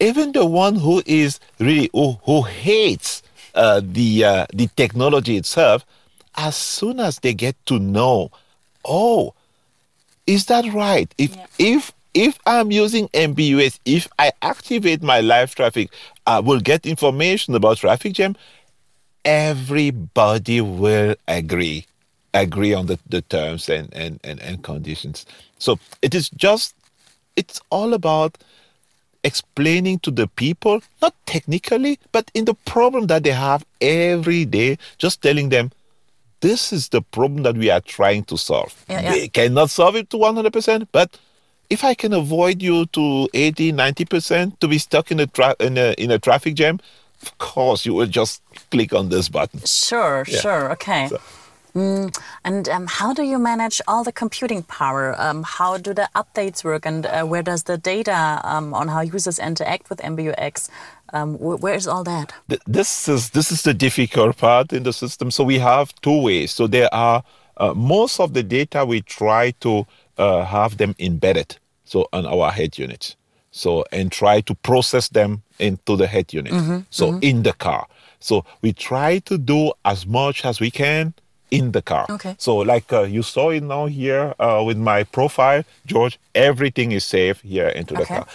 Even 0.00 0.32
the 0.32 0.46
one 0.46 0.76
who 0.76 1.02
is 1.06 1.40
really 1.58 1.90
who, 1.92 2.18
who 2.22 2.42
hates 2.42 3.22
uh, 3.54 3.80
the 3.82 4.24
uh, 4.24 4.46
the 4.54 4.68
technology 4.76 5.36
itself, 5.36 5.84
as 6.36 6.56
soon 6.56 7.00
as 7.00 7.18
they 7.18 7.34
get 7.34 7.56
to 7.66 7.78
know, 7.78 8.30
oh, 8.84 9.34
is 10.28 10.44
that 10.46 10.72
right? 10.74 11.12
If 11.18 11.36
if 11.58 11.92
if 12.14 12.38
I'm 12.46 12.70
using 12.70 13.08
MBUX, 13.08 13.80
if 13.84 14.08
I 14.18 14.32
activate 14.42 15.02
my 15.02 15.20
live 15.20 15.54
traffic, 15.54 15.90
I 16.26 16.40
will 16.40 16.60
get 16.60 16.86
information 16.86 17.54
about 17.54 17.78
traffic 17.78 18.12
jam. 18.12 18.36
Everybody 19.24 20.60
will 20.60 21.16
agree, 21.26 21.86
agree 22.34 22.74
on 22.74 22.86
the, 22.86 22.98
the 23.08 23.22
terms 23.22 23.68
and, 23.68 23.92
and, 23.94 24.20
and, 24.24 24.40
and 24.40 24.62
conditions. 24.62 25.26
So 25.58 25.78
it 26.02 26.14
is 26.14 26.30
just, 26.30 26.74
it's 27.36 27.60
all 27.70 27.94
about 27.94 28.38
explaining 29.22 29.98
to 30.00 30.10
the 30.10 30.28
people, 30.28 30.80
not 31.02 31.14
technically, 31.26 31.98
but 32.12 32.30
in 32.34 32.46
the 32.46 32.54
problem 32.54 33.06
that 33.08 33.22
they 33.22 33.32
have 33.32 33.64
every 33.80 34.44
day, 34.44 34.78
just 34.96 35.20
telling 35.22 35.50
them, 35.50 35.70
this 36.40 36.72
is 36.72 36.88
the 36.88 37.02
problem 37.02 37.42
that 37.42 37.56
we 37.56 37.70
are 37.70 37.80
trying 37.80 38.24
to 38.24 38.36
solve. 38.36 38.84
Yeah, 38.88 39.00
yeah. 39.00 39.12
We 39.12 39.28
cannot 39.28 39.70
solve 39.70 39.96
it 39.96 40.10
to 40.10 40.16
100%, 40.16 40.88
but 40.92 41.18
if 41.70 41.84
I 41.84 41.94
can 41.94 42.12
avoid 42.12 42.62
you 42.62 42.86
to 42.86 43.28
80, 43.34 43.72
90% 43.72 44.58
to 44.60 44.68
be 44.68 44.78
stuck 44.78 45.10
in 45.10 45.20
a, 45.20 45.26
tra- 45.26 45.56
in 45.60 45.76
a, 45.76 45.92
in 45.98 46.10
a 46.10 46.18
traffic 46.18 46.54
jam, 46.54 46.80
of 47.22 47.36
course, 47.38 47.84
you 47.84 47.94
will 47.94 48.06
just 48.06 48.42
click 48.70 48.92
on 48.92 49.08
this 49.08 49.28
button. 49.28 49.60
Sure, 49.64 50.24
sure, 50.24 50.70
okay. 50.72 51.10
Mm, 51.74 52.16
and 52.44 52.68
um, 52.68 52.86
how 52.86 53.12
do 53.12 53.22
you 53.22 53.38
manage 53.38 53.80
all 53.86 54.02
the 54.02 54.12
computing 54.12 54.62
power? 54.64 55.14
Um, 55.18 55.42
how 55.42 55.76
do 55.78 55.92
the 55.92 56.08
updates 56.14 56.64
work, 56.64 56.86
and 56.86 57.06
uh, 57.06 57.24
where 57.24 57.42
does 57.42 57.64
the 57.64 57.76
data 57.76 58.40
um, 58.42 58.72
on 58.72 58.88
how 58.88 59.00
users 59.00 59.38
interact 59.38 59.90
with 59.90 59.98
MBUX? 60.00 60.70
Um, 61.12 61.36
wh- 61.38 61.60
where 61.62 61.74
is 61.74 61.86
all 61.86 62.04
that? 62.04 62.32
Th- 62.48 62.60
this 62.66 63.08
is 63.08 63.30
this 63.30 63.50
is 63.52 63.62
the 63.62 63.74
difficult 63.74 64.36
part 64.36 64.72
in 64.72 64.82
the 64.82 64.92
system. 64.92 65.30
So 65.30 65.44
we 65.44 65.58
have 65.58 65.94
two 66.00 66.20
ways. 66.22 66.52
So 66.52 66.66
there 66.66 66.92
are 66.94 67.22
uh, 67.56 67.74
most 67.74 68.20
of 68.20 68.34
the 68.34 68.42
data 68.42 68.84
we 68.84 69.00
try 69.02 69.52
to 69.60 69.86
uh, 70.18 70.44
have 70.44 70.76
them 70.76 70.94
embedded, 70.98 71.56
so 71.84 72.06
on 72.12 72.26
our 72.26 72.50
head 72.50 72.78
unit. 72.78 73.16
So 73.50 73.84
and 73.92 74.12
try 74.12 74.40
to 74.42 74.54
process 74.54 75.08
them 75.08 75.42
into 75.58 75.96
the 75.96 76.06
head 76.06 76.32
unit. 76.32 76.84
so 76.90 77.18
in 77.20 77.42
the 77.42 77.52
car. 77.52 77.86
So 78.20 78.44
we 78.62 78.72
try 78.72 79.18
to 79.20 79.38
do 79.38 79.72
as 79.84 80.06
much 80.06 80.44
as 80.44 80.60
we 80.60 80.70
can 80.70 81.14
in 81.50 81.72
the 81.72 81.80
car. 81.82 82.06
Okay. 82.10 82.34
So 82.38 82.56
like 82.58 82.92
uh, 82.92 83.02
you 83.02 83.22
saw 83.22 83.50
it 83.50 83.62
now 83.62 83.86
here 83.86 84.34
uh, 84.38 84.62
with 84.66 84.76
my 84.76 85.04
profile, 85.04 85.64
George. 85.86 86.18
Everything 86.34 86.92
is 86.92 87.04
safe 87.04 87.40
here 87.40 87.68
into 87.68 87.94
the 87.94 88.02
Okay. 88.02 88.14
car. 88.16 88.26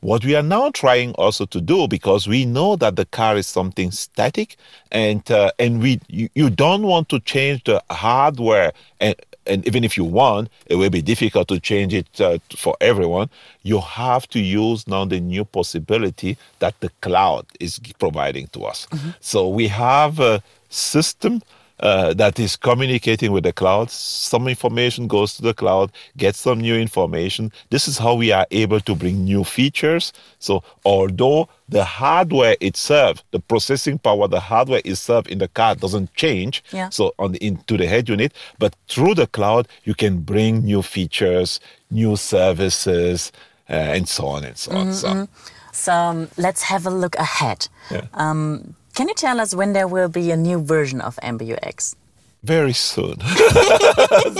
What 0.00 0.24
we 0.24 0.34
are 0.34 0.42
now 0.42 0.70
trying 0.70 1.12
also 1.14 1.44
to 1.46 1.60
do, 1.60 1.86
because 1.86 2.26
we 2.26 2.46
know 2.46 2.76
that 2.76 2.96
the 2.96 3.04
car 3.04 3.36
is 3.36 3.46
something 3.46 3.90
static, 3.90 4.56
and 4.90 5.30
uh, 5.30 5.52
and 5.58 5.82
we 5.82 6.00
you, 6.08 6.28
you 6.34 6.48
don't 6.48 6.84
want 6.84 7.10
to 7.10 7.20
change 7.20 7.64
the 7.64 7.82
hardware, 7.90 8.72
and 8.98 9.14
and 9.46 9.66
even 9.66 9.84
if 9.84 9.96
you 9.98 10.04
want, 10.04 10.48
it 10.66 10.76
will 10.76 10.90
be 10.90 11.02
difficult 11.02 11.48
to 11.48 11.60
change 11.60 11.92
it 11.92 12.20
uh, 12.20 12.38
for 12.56 12.76
everyone. 12.80 13.28
You 13.62 13.80
have 13.80 14.26
to 14.28 14.38
use 14.38 14.86
now 14.86 15.04
the 15.04 15.20
new 15.20 15.44
possibility 15.44 16.38
that 16.60 16.78
the 16.80 16.90
cloud 17.00 17.46
is 17.58 17.78
providing 17.98 18.46
to 18.48 18.64
us. 18.64 18.86
So 19.20 19.48
we 19.48 19.68
have 19.68 20.18
a 20.18 20.42
system 20.70 21.42
uh, 21.80 22.14
that 22.14 22.38
is 22.38 22.56
communicating 22.56 23.32
with 23.32 23.44
the 23.44 23.52
cloud. 23.52 23.90
Some 23.90 24.48
information 24.48 25.06
goes 25.08 25.34
to 25.34 25.42
the 25.42 25.54
cloud, 25.54 25.90
gets 26.16 26.38
some 26.38 26.60
new 26.60 26.74
information. 26.76 27.50
This 27.70 27.88
is 27.88 27.98
how 27.98 28.14
we 28.14 28.32
are 28.32 28.46
able 28.50 28.80
to 28.80 28.94
bring 28.94 29.24
new 29.24 29.44
features. 29.44 30.12
So, 30.38 30.62
although 30.84 31.48
the 31.68 31.84
hardware 31.84 32.56
itself, 32.60 33.22
the 33.30 33.40
processing 33.40 33.98
power, 33.98 34.28
the 34.28 34.40
hardware 34.40 34.82
itself 34.84 35.26
in 35.28 35.38
the 35.38 35.48
car 35.48 35.74
doesn't 35.74 36.14
change, 36.14 36.62
Yeah. 36.72 36.90
so 36.90 37.14
on 37.18 37.32
the, 37.32 37.38
into 37.44 37.76
the 37.76 37.86
head 37.86 38.08
unit, 38.08 38.32
but 38.58 38.74
through 38.88 39.14
the 39.14 39.26
cloud, 39.26 39.66
you 39.84 39.94
can 39.94 40.20
bring 40.20 40.64
new 40.64 40.82
features, 40.82 41.60
new 41.90 42.16
services, 42.16 43.32
uh, 43.68 43.72
and 43.72 44.08
so 44.08 44.26
on 44.26 44.44
and 44.44 44.56
so 44.58 44.72
on. 44.72 44.92
So, 44.92 45.28
So 45.72 45.92
um, 45.92 46.28
let's 46.36 46.62
have 46.62 46.84
a 46.86 46.90
look 46.90 47.14
ahead. 47.16 47.68
Yeah. 47.90 48.06
Um, 48.14 48.74
can 49.00 49.08
you 49.08 49.14
tell 49.14 49.40
us 49.40 49.54
when 49.54 49.72
there 49.72 49.88
will 49.88 50.10
be 50.10 50.30
a 50.30 50.36
new 50.36 50.60
version 50.62 51.00
of 51.00 51.16
MBUX? 51.22 51.94
Very 52.42 52.72
soon. 52.72 53.16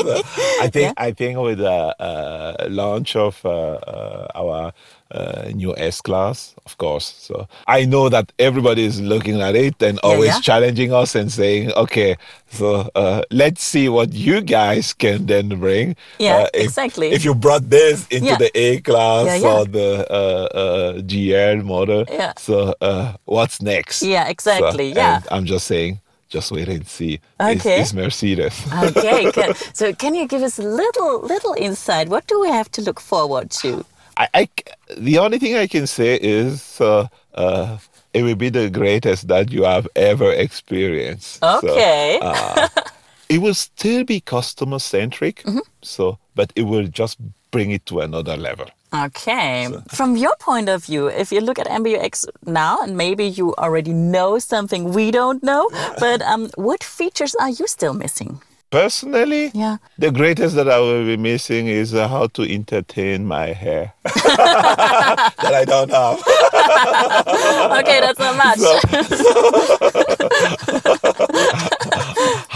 So, 0.00 0.22
I 0.60 0.68
think 0.72 0.94
I 0.96 1.12
think 1.12 1.38
with 1.38 1.58
the 1.58 1.94
uh, 2.00 2.66
launch 2.70 3.16
of 3.16 3.40
uh, 3.44 3.50
uh, 3.50 4.26
our 4.34 4.72
uh, 5.10 5.50
new 5.54 5.74
S 5.76 6.00
class, 6.00 6.54
of 6.64 6.78
course. 6.78 7.04
So 7.18 7.48
I 7.66 7.84
know 7.84 8.08
that 8.08 8.32
everybody 8.38 8.84
is 8.84 9.00
looking 9.00 9.40
at 9.40 9.56
it 9.56 9.82
and 9.82 9.98
always 10.02 10.28
yeah. 10.34 10.40
challenging 10.40 10.92
us 10.92 11.14
and 11.14 11.30
saying, 11.32 11.72
"Okay, 11.72 12.16
so 12.50 12.88
uh, 12.94 13.22
let's 13.30 13.62
see 13.62 13.88
what 13.88 14.12
you 14.12 14.40
guys 14.40 14.94
can 14.94 15.26
then 15.26 15.48
bring." 15.58 15.96
Yeah, 16.18 16.44
Uh, 16.44 16.48
if, 16.54 16.64
exactly. 16.64 17.10
If 17.10 17.24
you 17.24 17.34
brought 17.34 17.68
this 17.68 18.06
into 18.08 18.26
Yeah. 18.26 18.36
the 18.38 18.50
A 18.54 18.80
class 18.80 19.26
Yeah, 19.26 19.36
yeah. 19.36 19.52
or 19.58 19.64
the 19.66 20.06
uh, 20.10 20.48
uh, 20.54 20.92
GL 21.02 21.62
model, 21.64 22.04
Yeah. 22.08 22.32
so 22.38 22.74
uh, 22.80 23.14
what's 23.24 23.60
next? 23.60 24.02
Yeah, 24.02 24.28
exactly, 24.28 24.94
So, 24.94 25.00
yeah. 25.00 25.20
I'm 25.30 25.44
just 25.46 25.66
saying, 25.66 26.00
just 26.30 26.50
wait 26.52 26.68
and 26.68 26.86
see. 26.86 27.20
Okay. 27.40 27.52
It's, 27.52 27.66
it's 27.66 27.92
Mercedes. 27.92 28.66
Okay, 28.82 29.30
can, 29.36 29.54
so 29.74 29.92
can 29.92 30.14
you 30.14 30.26
give 30.26 30.42
us 30.42 30.58
a 30.58 30.62
little 30.62 31.20
little 31.20 31.54
insight? 31.58 32.08
What 32.08 32.26
do 32.26 32.40
we 32.40 32.48
have 32.48 32.70
to 32.72 32.82
look 32.82 33.00
forward 33.00 33.50
to? 33.62 33.84
I 34.16 34.48
the 34.96 35.18
only 35.18 35.38
thing 35.38 35.56
I 35.56 35.66
can 35.66 35.86
say 35.86 36.18
is 36.20 36.80
uh, 36.80 37.08
uh, 37.34 37.78
it 38.12 38.22
will 38.22 38.36
be 38.36 38.48
the 38.50 38.70
greatest 38.70 39.28
that 39.28 39.50
you 39.50 39.64
have 39.64 39.88
ever 39.96 40.32
experienced. 40.32 41.40
So, 41.40 41.58
Okay. 41.58 42.18
uh, 42.22 42.68
it 43.28 43.38
will 43.38 43.54
still 43.54 44.04
be 44.04 44.20
customer 44.20 44.78
centric. 44.78 45.42
Mm-hmm. 45.44 45.60
So, 45.82 46.18
but 46.34 46.52
it 46.56 46.62
will 46.64 46.86
just 46.86 47.18
bring 47.50 47.70
it 47.70 47.84
to 47.86 48.00
another 48.00 48.36
level. 48.36 48.66
Okay. 48.92 49.68
From 49.88 50.16
your 50.16 50.34
point 50.40 50.68
of 50.68 50.84
view, 50.84 51.06
if 51.08 51.30
you 51.32 51.40
look 51.40 51.58
at 51.58 51.66
MBUX 51.66 52.26
now, 52.46 52.80
and 52.82 52.96
maybe 52.96 53.24
you 53.24 53.54
already 53.56 53.92
know 53.92 54.38
something 54.38 54.92
we 54.92 55.10
don't 55.10 55.42
know, 55.42 55.68
but 55.98 56.22
um, 56.22 56.50
what 56.56 56.82
features 56.82 57.34
are 57.36 57.50
you 57.50 57.66
still 57.66 57.94
missing? 57.94 58.40
Personally, 58.70 59.50
Yeah. 59.52 59.78
the 59.98 60.12
greatest 60.12 60.54
that 60.54 60.68
I 60.68 60.78
will 60.78 61.04
be 61.04 61.16
missing 61.16 61.66
is 61.66 61.92
uh, 61.92 62.06
how 62.06 62.28
to 62.38 62.42
entertain 62.42 63.26
my 63.26 63.46
hair 63.52 63.92
that 64.04 65.34
I 65.42 65.64
don't 65.64 65.90
have. 65.90 66.22
Okay, 67.80 68.00
that's 68.00 68.18
not 68.18 68.36
much. 68.36 68.58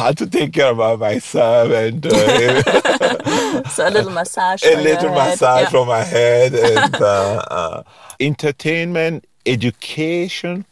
How 0.04 0.12
to 0.12 0.26
take 0.26 0.52
care 0.52 0.70
about 0.73 0.99
myself 0.99 1.70
and 1.73 2.04
uh, 2.06 2.62
So 3.70 3.88
a 3.88 3.90
little 3.90 4.11
massage. 4.20 4.62
a 4.64 4.76
little 4.76 5.11
massage 5.11 5.62
Yeah. 5.62 5.70
for 5.70 5.87
my 5.87 6.02
head 6.02 6.54
and 6.73 6.94
uh, 7.00 7.42
uh, 7.50 7.82
entertainment, 8.20 9.25
education. 9.46 10.64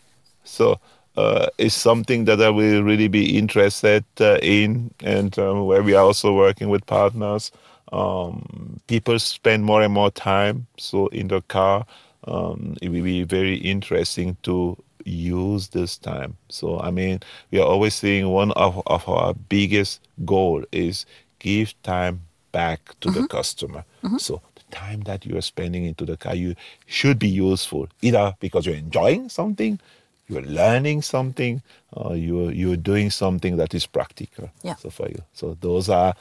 So 0.44 0.78
uh, 1.16 1.46
is 1.58 1.74
something 1.74 2.24
that 2.26 2.40
I 2.42 2.50
will 2.50 2.82
really 2.82 3.08
be 3.08 3.38
interested 3.38 4.04
uh, 4.20 4.38
in, 4.42 4.90
and 5.02 5.38
um, 5.38 5.64
where 5.66 5.82
we 5.82 5.94
are 5.94 6.04
also 6.04 6.34
working 6.34 6.68
with 6.68 6.84
partners. 6.86 7.50
Um, 7.92 8.80
people 8.86 9.18
spend 9.18 9.64
more 9.64 9.82
and 9.82 9.92
more 9.92 10.10
time 10.10 10.66
so 10.78 11.08
in 11.08 11.28
the 11.28 11.40
car. 11.42 11.86
Um, 12.24 12.76
it 12.82 12.88
will 12.90 13.02
be 13.02 13.24
very 13.24 13.56
interesting 13.56 14.36
to 14.44 14.76
use 15.04 15.68
this 15.68 15.98
time. 15.98 16.36
So 16.48 16.80
I 16.80 16.90
mean, 16.90 17.20
we 17.50 17.58
are 17.58 17.66
always 17.66 17.94
saying 17.94 18.28
one 18.28 18.52
of, 18.52 18.82
of 18.86 19.08
our 19.08 19.34
biggest 19.34 20.00
goal 20.24 20.64
is 20.72 21.06
give 21.38 21.80
time 21.82 22.22
back 22.52 22.94
to 23.00 23.10
the 23.10 23.20
mm-hmm. 23.20 23.26
customer. 23.26 23.84
Mm-hmm. 24.02 24.18
So 24.18 24.40
the 24.54 24.76
time 24.76 25.00
that 25.02 25.26
you 25.26 25.36
are 25.36 25.42
spending 25.42 25.84
into 25.84 26.04
the 26.04 26.16
car, 26.16 26.34
you 26.34 26.54
should 26.86 27.18
be 27.18 27.28
useful 27.28 27.88
either 28.02 28.34
because 28.40 28.66
you're 28.66 28.76
enjoying 28.76 29.28
something, 29.28 29.80
you're 30.28 30.42
learning 30.42 31.02
something, 31.02 31.62
or 31.92 32.16
you're 32.16 32.52
you're 32.52 32.76
doing 32.76 33.10
something 33.10 33.56
that 33.56 33.74
is 33.74 33.86
practical. 33.86 34.50
Yeah. 34.62 34.76
So 34.76 34.90
for 34.90 35.08
you, 35.08 35.22
so 35.32 35.56
those 35.60 35.88
are 35.88 36.14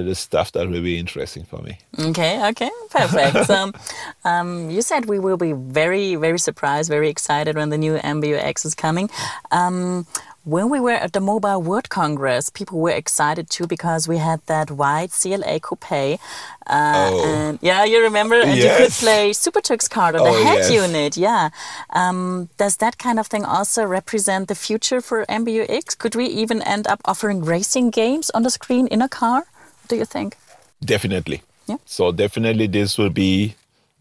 the 0.00 0.14
stuff 0.14 0.52
that 0.52 0.68
will 0.68 0.82
be 0.82 0.98
interesting 0.98 1.44
for 1.44 1.60
me. 1.62 1.78
Okay, 1.98 2.44
okay, 2.48 2.70
perfect. 2.90 3.46
so, 3.46 3.72
um, 4.24 4.70
you 4.70 4.82
said 4.82 5.06
we 5.06 5.18
will 5.18 5.36
be 5.36 5.52
very, 5.52 6.14
very 6.16 6.38
surprised, 6.38 6.88
very 6.88 7.08
excited 7.08 7.56
when 7.56 7.70
the 7.70 7.78
new 7.78 7.94
MBUX 7.98 8.64
is 8.64 8.74
coming. 8.74 9.10
Um, 9.50 10.06
when 10.44 10.70
we 10.70 10.80
were 10.80 10.90
at 10.90 11.12
the 11.12 11.20
Mobile 11.20 11.62
World 11.62 11.88
Congress, 11.88 12.50
people 12.50 12.80
were 12.80 12.90
excited 12.90 13.48
too 13.48 13.68
because 13.68 14.08
we 14.08 14.16
had 14.18 14.40
that 14.46 14.72
white 14.72 15.12
CLA 15.12 15.60
coupe. 15.60 15.92
Uh, 15.92 17.10
Oh. 17.12 17.24
and 17.24 17.58
yeah, 17.62 17.84
you 17.84 18.00
remember? 18.02 18.34
And 18.40 18.56
you 18.58 18.68
could 18.76 18.90
play 18.90 19.30
SuperTuxKart 19.30 20.14
on 20.18 20.24
the 20.24 20.30
Oh, 20.30 20.44
head 20.44 20.58
yes. 20.66 20.70
unit. 20.72 21.16
Yeah. 21.16 21.50
Um, 21.90 22.48
does 22.56 22.76
that 22.78 22.98
kind 22.98 23.18
of 23.20 23.28
thing 23.28 23.44
also 23.44 23.84
represent 23.84 24.48
the 24.48 24.56
future 24.56 25.00
for 25.00 25.24
MBUX? 25.28 25.96
Could 25.96 26.16
we 26.16 26.26
even 26.26 26.60
end 26.62 26.88
up 26.88 27.00
offering 27.04 27.44
racing 27.44 27.90
games 27.90 28.28
on 28.30 28.42
the 28.42 28.50
screen 28.50 28.88
in 28.88 29.00
a 29.00 29.08
car? 29.08 29.44
Do 29.88 29.96
you 29.96 30.04
think? 30.04 30.36
Definitely. 30.84 31.42
Yeah. 31.66 31.76
So 31.86 32.12
definitely 32.12 32.66
this 32.66 32.98
will 32.98 33.10
be 33.10 33.54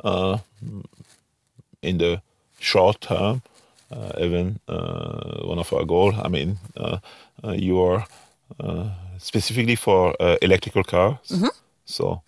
uh, 0.04 0.38
in 1.82 1.98
the 1.98 2.22
short 2.60 3.02
term, 3.02 3.42
uh, 3.92 4.12
even 4.20 4.60
uh, 4.68 5.48
one 5.48 5.60
of 5.60 5.72
our 5.74 5.86
goal. 5.86 6.14
I 6.24 6.28
mean, 6.28 6.58
uh, 6.78 6.98
uh, 7.44 7.52
you 7.52 7.80
are 7.82 8.06
uh, 8.60 8.90
specifically 9.18 9.76
for 9.76 10.16
uh, 10.20 10.38
electrical 10.42 10.84
cars. 10.84 11.18
So 11.86 12.22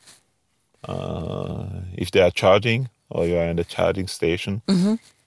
uh, 0.87 1.65
if 1.97 2.11
they 2.11 2.21
are 2.21 2.31
charging 2.31 2.89
or 3.09 3.25
you 3.25 3.37
are 3.37 3.45
in 3.49 3.55
the 3.55 3.63
charging 3.63 4.07
station, 4.07 4.61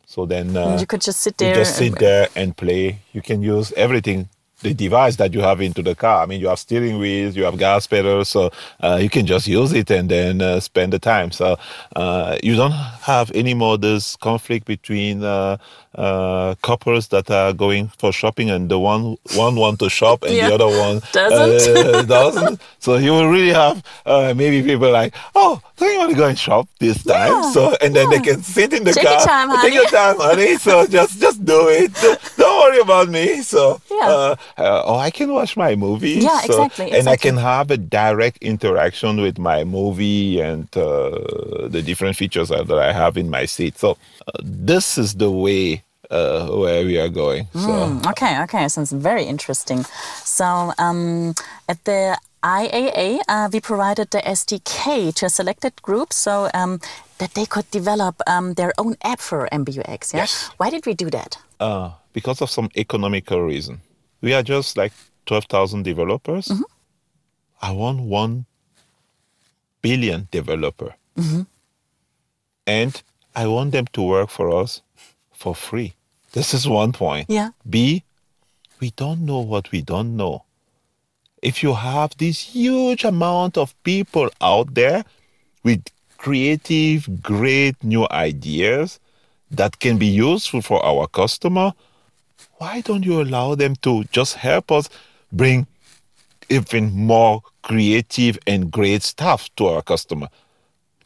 so 0.07 0.27
then 0.27 0.57
uh, 0.57 0.79
you 0.81 0.87
could 0.87 1.01
just 1.01 1.21
sit 1.21 1.41
you 1.41 1.47
there. 1.47 1.55
just 1.57 1.77
sit 1.77 1.89
and- 1.93 1.97
there 1.97 2.29
and 2.37 2.57
play. 2.57 2.99
You 3.12 3.23
can 3.23 3.43
use 3.43 3.73
everything, 3.77 4.29
the 4.62 4.73
device 4.75 5.16
that 5.16 5.35
you 5.35 5.40
have 5.40 5.61
into 5.61 5.83
the 5.83 5.95
car. 5.95 6.23
I 6.23 6.27
mean, 6.27 6.40
you 6.40 6.49
have 6.49 6.59
steering 6.59 6.99
wheels, 6.99 7.37
you 7.37 7.45
have 7.45 7.59
gas 7.59 7.87
pedals, 7.87 8.29
so 8.29 8.51
uh, 8.81 8.99
you 9.01 9.11
can 9.11 9.27
just 9.27 9.47
use 9.47 9.73
it 9.73 9.90
and 9.90 10.09
then 10.09 10.40
uh, 10.40 10.61
spend 10.61 10.92
the 10.92 10.99
time. 10.99 11.31
So 11.31 11.59
uh, 11.95 12.38
you 12.42 12.57
don't 12.57 12.73
have 12.73 13.31
any 13.35 13.55
more 13.55 13.77
this 13.77 14.16
conflict 14.16 14.66
between 14.66 15.23
uh, 15.97 16.55
couples 16.63 17.09
that 17.09 17.31
are 17.31 17.53
going 17.53 17.89
for 17.99 18.13
shopping 18.13 18.51
and 18.51 18.69
the 18.71 18.79
one 18.79 19.17
one 19.35 19.57
want 19.57 19.79
to 19.81 19.89
shop 19.89 20.23
and 20.25 20.35
Yeah. 20.37 20.49
the 20.49 20.55
other 20.55 20.69
one 20.69 21.01
Doesn't. 21.13 21.87
uh, 21.87 22.03
doesn't. 22.17 22.61
So 22.79 22.97
you 22.97 23.13
will 23.13 23.29
really 23.29 23.53
have 23.53 23.83
uh, 24.05 24.35
maybe 24.37 24.63
people 24.63 24.91
like, 24.91 25.15
oh, 25.35 25.61
don't 25.79 25.93
you 25.93 25.99
want 25.99 26.11
to 26.11 26.17
go 26.17 26.27
and 26.27 26.39
shop 26.39 26.69
this 26.81 27.03
time? 27.03 27.33
Yeah, 27.33 27.51
So 27.53 27.75
and 27.81 27.95
then 27.97 28.11
they 28.11 28.21
can 28.21 28.43
sit 28.43 28.73
in 28.73 28.85
the 28.85 28.93
Take 28.93 29.05
car, 29.05 29.13
your 29.19 29.27
time, 29.27 29.61
take 29.63 29.75
your 29.75 29.87
time, 29.87 30.17
honey. 30.19 30.57
So 30.67 30.87
just 30.87 31.21
just 31.21 31.45
do 31.45 31.69
it. 31.69 31.91
Don't 32.37 32.59
worry 32.61 32.81
about 32.81 33.09
me. 33.09 33.43
So 33.43 33.81
Yeah. 33.91 34.09
uh, 34.09 34.37
uh, 34.59 34.83
oh, 34.85 34.97
I 34.99 35.11
can 35.11 35.33
watch 35.33 35.57
my 35.57 35.75
movie. 35.77 36.21
Yeah, 36.21 36.41
so, 36.41 36.65
exactly, 36.65 36.93
And 36.93 37.09
I 37.09 37.17
can 37.17 37.37
have 37.37 37.71
a 37.71 37.77
direct 37.79 38.39
interaction 38.43 39.21
with 39.21 39.39
my 39.39 39.65
movie 39.65 40.41
and 40.41 40.69
uh, 40.77 41.69
the 41.69 41.83
different 41.83 42.17
features 42.17 42.49
that 42.51 42.67
that 42.69 42.79
I 42.79 42.93
have 42.93 43.17
in 43.17 43.31
my 43.31 43.47
seat. 43.47 43.79
So 43.79 43.97
uh, 44.29 44.33
this 44.43 44.99
is 44.99 45.15
the 45.15 45.31
way 45.31 45.83
uh, 46.11 46.49
where 46.49 46.85
we 46.85 46.99
are 46.99 47.09
going. 47.09 47.49
So. 47.53 47.69
Mm, 47.69 48.07
okay, 48.11 48.40
okay, 48.42 48.69
sounds 48.69 48.92
very 48.92 49.25
interesting. 49.25 49.85
So, 50.25 50.73
um, 50.79 51.35
at 51.69 51.85
the 51.85 52.19
IAA, 52.42 53.21
uh, 53.29 53.49
we 53.53 53.61
provided 53.61 54.11
the 54.11 54.19
SDK 54.19 55.12
to 55.14 55.27
a 55.27 55.31
selected 55.31 55.83
group 55.83 56.12
so 56.12 56.49
um, 56.55 56.81
that 57.19 57.35
they 57.35 57.47
could 57.47 57.69
develop 57.71 58.21
um, 58.27 58.55
their 58.55 58.73
own 58.79 58.97
app 59.03 59.21
for 59.21 59.49
MBUX. 59.53 60.12
Yeah? 60.12 60.21
Yes. 60.21 60.51
Why 60.59 60.71
did 60.71 60.87
we 60.87 60.95
do 60.95 61.11
that? 61.11 61.38
uh, 61.61 61.90
because 62.12 62.40
of 62.42 62.51
some 62.51 62.69
economical 62.77 63.40
reason. 63.40 63.81
We 64.21 64.35
are 64.35 64.42
just 64.42 64.77
like 64.77 64.92
12,000 65.27 65.83
developers. 65.83 66.53
I 67.62 67.73
want 67.73 68.01
1 68.01 68.47
billion 69.83 70.29
developer. 70.31 70.95
And 72.66 73.03
I 73.35 73.47
want 73.47 73.73
them 73.73 73.87
to 73.92 74.03
work 74.03 74.31
for 74.31 74.51
us 74.62 74.83
for 75.37 75.55
free. 75.55 75.94
This 76.33 76.53
is 76.55 76.66
one 76.66 76.92
point. 76.92 77.27
Yeah. 77.29 77.51
B, 77.68 78.03
we 78.81 78.90
don't 78.90 79.20
know 79.20 79.40
what 79.40 79.70
we 79.70 79.83
don't 79.83 80.16
know. 80.16 80.44
If 81.42 81.62
you 81.62 81.75
have 81.75 82.16
this 82.16 82.40
huge 82.40 83.05
amount 83.05 83.57
of 83.57 83.75
people 83.85 84.31
out 84.40 84.75
there 84.75 85.05
with 85.62 85.85
creative, 86.18 87.22
great 87.22 87.83
new 87.85 88.07
ideas 88.11 88.99
that 89.51 89.79
can 89.79 89.99
be 89.99 90.07
useful 90.07 90.62
for 90.62 90.85
our 90.85 91.07
customer, 91.07 91.72
why 92.59 92.81
don't 92.81 93.05
you 93.05 93.20
allow 93.20 93.55
them 93.55 93.77
to 93.77 94.05
just 94.05 94.35
help 94.35 94.72
us 94.72 94.88
bring 95.31 95.66
even 96.49 96.92
more 96.92 97.42
creative 97.62 98.38
and 98.46 98.70
great 98.70 99.03
stuff 99.03 99.55
to 99.57 99.66
our 99.66 99.83
customer? 99.83 100.29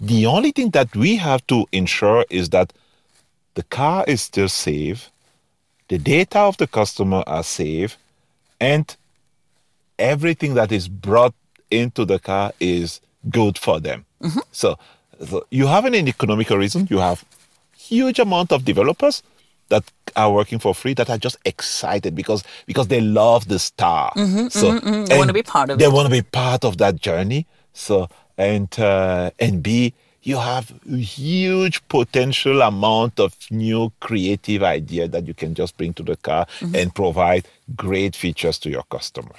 The 0.00 0.26
only 0.26 0.52
thing 0.52 0.70
that 0.70 0.94
we 0.96 1.16
have 1.16 1.46
to 1.48 1.66
ensure 1.72 2.24
is 2.30 2.50
that 2.50 2.72
the 3.54 3.62
car 3.64 4.04
is 4.06 4.20
still 4.22 4.48
safe, 4.48 5.10
the 5.88 5.98
data 5.98 6.38
of 6.38 6.56
the 6.56 6.66
customer 6.66 7.22
are 7.26 7.42
safe, 7.42 7.96
and 8.60 8.96
everything 9.98 10.54
that 10.54 10.72
is 10.72 10.88
brought 10.88 11.34
into 11.70 12.04
the 12.04 12.18
car 12.18 12.52
is 12.60 13.00
good 13.28 13.58
for 13.58 13.80
them. 13.80 14.04
So, 14.52 14.78
so 15.24 15.46
you 15.50 15.66
have 15.66 15.84
an 15.84 15.94
economical 15.94 16.56
reason. 16.56 16.86
You 16.90 16.98
have 16.98 17.24
huge 17.76 18.18
amount 18.18 18.52
of 18.52 18.64
developers 18.64 19.22
that 19.68 19.84
are 20.16 20.32
working 20.32 20.58
for 20.58 20.74
free 20.74 20.94
that 20.94 21.08
are 21.08 21.18
just 21.18 21.36
excited 21.44 22.14
because 22.14 22.42
because 22.66 22.88
they 22.88 23.00
love 23.00 23.48
the 23.48 23.58
star. 23.58 24.12
so 24.14 24.72
Mm-hmm, 24.72 25.04
They 25.04 25.16
wanna 25.18 25.32
be 25.32 25.42
part 25.42 25.70
of 25.70 25.78
They 25.78 25.86
it. 25.86 25.92
want 25.92 26.06
to 26.06 26.10
be 26.10 26.22
part 26.22 26.64
of 26.64 26.78
that 26.78 26.96
journey. 26.96 27.46
So 27.72 28.08
and 28.36 28.68
uh, 28.78 29.30
and 29.38 29.62
B, 29.62 29.94
you 30.22 30.36
have 30.36 30.72
a 30.92 30.96
huge 30.96 31.80
potential 31.88 32.60
amount 32.62 33.18
of 33.20 33.34
new 33.50 33.90
creative 34.00 34.62
idea 34.62 35.08
that 35.08 35.26
you 35.26 35.34
can 35.34 35.54
just 35.54 35.76
bring 35.76 35.94
to 35.94 36.02
the 36.02 36.16
car 36.16 36.46
Mm-hmm. 36.60 36.76
and 36.76 36.94
provide 36.94 37.44
great 37.76 38.14
features 38.16 38.58
to 38.58 38.68
your 38.70 38.82
customer. 38.90 39.34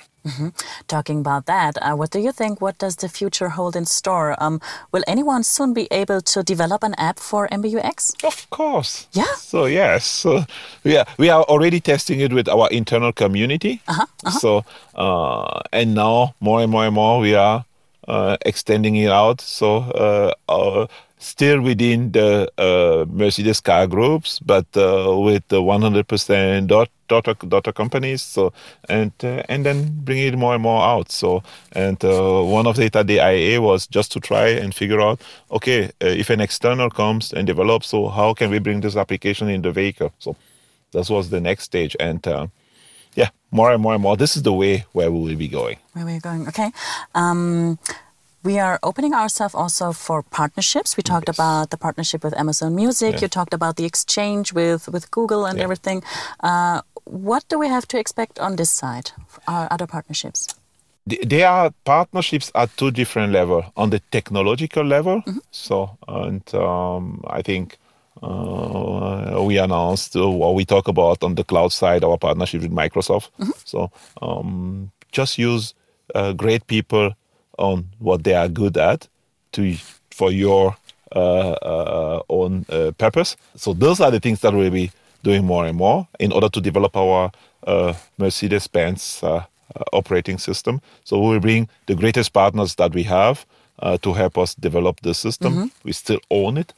Talking 0.87 1.19
about 1.19 1.45
that, 1.47 1.77
uh, 1.81 1.95
what 1.95 2.11
do 2.11 2.19
you 2.19 2.31
think? 2.31 2.61
What 2.61 2.77
does 2.77 2.95
the 2.95 3.09
future 3.09 3.49
hold 3.49 3.75
in 3.75 3.85
store? 3.85 4.35
Um, 4.43 4.61
will 4.91 5.03
anyone 5.07 5.43
soon 5.43 5.73
be 5.73 5.87
able 5.91 6.21
to 6.21 6.43
develop 6.43 6.83
an 6.83 6.93
app 6.97 7.19
for 7.19 7.47
MBUX? 7.49 8.23
Of 8.23 8.47
course. 8.49 9.07
Yeah? 9.13 9.33
So 9.37 9.65
yes, 9.65 10.05
so 10.05 10.45
we 10.83 10.97
are 10.97 11.05
we 11.17 11.29
are 11.29 11.43
already 11.43 11.79
testing 11.79 12.19
it 12.21 12.31
with 12.33 12.47
our 12.47 12.69
internal 12.71 13.11
community. 13.11 13.81
Uh-huh, 13.87 14.05
So 14.39 14.63
uh, 14.95 15.61
and 15.73 15.93
now 15.95 16.33
more 16.39 16.61
and 16.61 16.71
more 16.71 16.85
and 16.85 16.93
more 16.95 17.19
we 17.19 17.33
are 17.35 17.65
extending 18.45 18.95
it 18.95 19.11
out. 19.11 19.41
So 19.41 19.77
uh, 19.77 20.33
uh, 20.49 20.87
still 21.21 21.61
within 21.61 22.11
the 22.11 22.51
uh, 22.57 23.05
Mercedes 23.07 23.61
car 23.61 23.87
groups, 23.87 24.39
but 24.39 24.65
uh, 24.75 25.15
with 25.17 25.47
the 25.49 25.61
100% 25.61 26.67
dot, 26.67 26.89
daughter 27.07 27.33
daughter 27.47 27.71
companies. 27.71 28.21
So 28.21 28.53
and 28.89 29.11
uh, 29.23 29.43
and 29.47 29.65
then 29.65 29.99
bring 30.03 30.19
it 30.19 30.37
more 30.37 30.53
and 30.53 30.63
more 30.63 30.83
out. 30.83 31.11
So 31.11 31.43
and 31.73 32.03
uh, 32.03 32.41
one 32.41 32.67
of 32.67 32.75
the 32.75 32.89
data 32.89 33.03
the 33.03 33.19
IA 33.19 33.61
was 33.61 33.87
just 33.87 34.11
to 34.13 34.19
try 34.19 34.47
and 34.47 34.73
figure 34.73 35.01
out 35.01 35.21
okay 35.51 35.85
uh, 36.01 36.07
if 36.07 36.29
an 36.29 36.41
external 36.41 36.89
comes 36.89 37.33
and 37.33 37.45
develops, 37.47 37.87
so 37.89 38.09
how 38.09 38.33
can 38.33 38.49
we 38.49 38.59
bring 38.59 38.81
this 38.81 38.95
application 38.95 39.47
in 39.49 39.61
the 39.61 39.71
vehicle? 39.71 40.11
So 40.19 40.35
that 40.91 41.09
was 41.09 41.29
the 41.29 41.39
next 41.39 41.63
stage 41.65 41.95
and. 41.99 42.25
Yeah, 43.15 43.29
more 43.51 43.71
and 43.73 43.81
more 43.81 43.93
and 43.93 44.01
more. 44.01 44.15
This 44.17 44.35
is 44.37 44.43
the 44.43 44.53
way 44.53 44.85
where 44.93 45.11
we 45.11 45.19
will 45.19 45.35
be 45.35 45.47
going. 45.47 45.77
Where 45.93 46.05
we're 46.05 46.19
going? 46.19 46.47
Okay. 46.47 46.71
Um, 47.15 47.77
we 48.43 48.57
are 48.59 48.79
opening 48.81 49.13
ourselves 49.13 49.53
also 49.53 49.91
for 49.93 50.23
partnerships. 50.23 50.97
We 50.97 51.03
talked 51.03 51.27
Yes. 51.27 51.37
about 51.37 51.69
the 51.69 51.77
partnership 51.77 52.23
with 52.23 52.33
Amazon 52.39 52.75
Music. 52.75 53.13
Yeah. 53.13 53.21
You 53.21 53.27
talked 53.27 53.53
about 53.53 53.75
the 53.75 53.85
exchange 53.85 54.53
with, 54.53 54.87
with 54.87 55.11
Google 55.11 55.45
and 55.45 55.57
Yeah. 55.57 55.63
everything. 55.65 56.03
Uh, 56.39 56.81
what 57.05 57.43
do 57.49 57.59
we 57.59 57.67
have 57.67 57.85
to 57.87 57.97
expect 57.99 58.39
on 58.39 58.55
this 58.55 58.69
side? 58.71 59.11
Our 59.47 59.67
other 59.71 59.85
partnerships? 59.87 60.47
Th- 61.09 61.21
There 61.27 61.47
are 61.47 61.71
partnerships 61.83 62.51
at 62.55 62.69
two 62.77 62.91
different 62.91 63.31
levels. 63.33 63.65
On 63.75 63.89
the 63.89 63.99
technological 64.11 64.83
level, 64.85 65.21
so 65.51 65.97
and 66.07 66.41
um, 66.55 67.21
I 67.27 67.41
think 67.41 67.77
uh, 68.21 69.43
we 69.43 69.57
announced 69.57 70.15
uh, 70.15 70.27
or 70.27 70.55
we 70.55 70.65
talk 70.65 70.87
about 70.87 71.23
on 71.23 71.35
the 71.35 71.43
cloud 71.43 71.71
side 71.71 72.03
our 72.03 72.17
partnership 72.17 72.61
with 72.61 72.71
Microsoft. 72.71 73.29
So 73.65 73.91
um, 74.21 74.91
just 75.11 75.37
use 75.37 75.73
uh, 76.15 76.33
great 76.33 76.67
people 76.67 77.13
on 77.57 77.85
what 77.99 78.23
they 78.23 78.33
are 78.33 78.47
good 78.47 78.77
at 78.77 79.07
to 79.51 79.75
for 80.11 80.31
your 80.31 80.75
uh, 81.15 81.51
uh, 81.51 82.21
own 82.29 82.65
uh, 82.69 82.91
purpose. 82.97 83.35
So 83.55 83.73
those 83.73 83.99
are 83.99 84.11
the 84.11 84.19
things 84.19 84.39
that 84.41 84.53
we'll 84.53 84.71
be 84.71 84.91
doing 85.23 85.45
more 85.45 85.65
and 85.65 85.77
more 85.77 86.07
in 86.19 86.31
order 86.31 86.49
to 86.49 86.61
develop 86.61 86.95
our 86.95 87.31
uh, 87.67 87.93
Mercedes-Benz 88.17 89.23
operating 89.93 90.37
system. 90.37 90.81
So 91.03 91.19
we'll 91.19 91.39
bring 91.39 91.67
the 91.85 91.95
greatest 91.95 92.33
partners 92.33 92.75
that 92.75 92.93
we 92.93 93.03
have 93.03 93.45
uh, 93.79 93.97
to 93.99 94.13
help 94.13 94.37
us 94.37 94.55
develop 94.55 95.01
the 95.01 95.13
system. 95.13 95.53
We 95.83 95.91
still 95.93 96.19
own 96.29 96.57
it. 96.57 96.73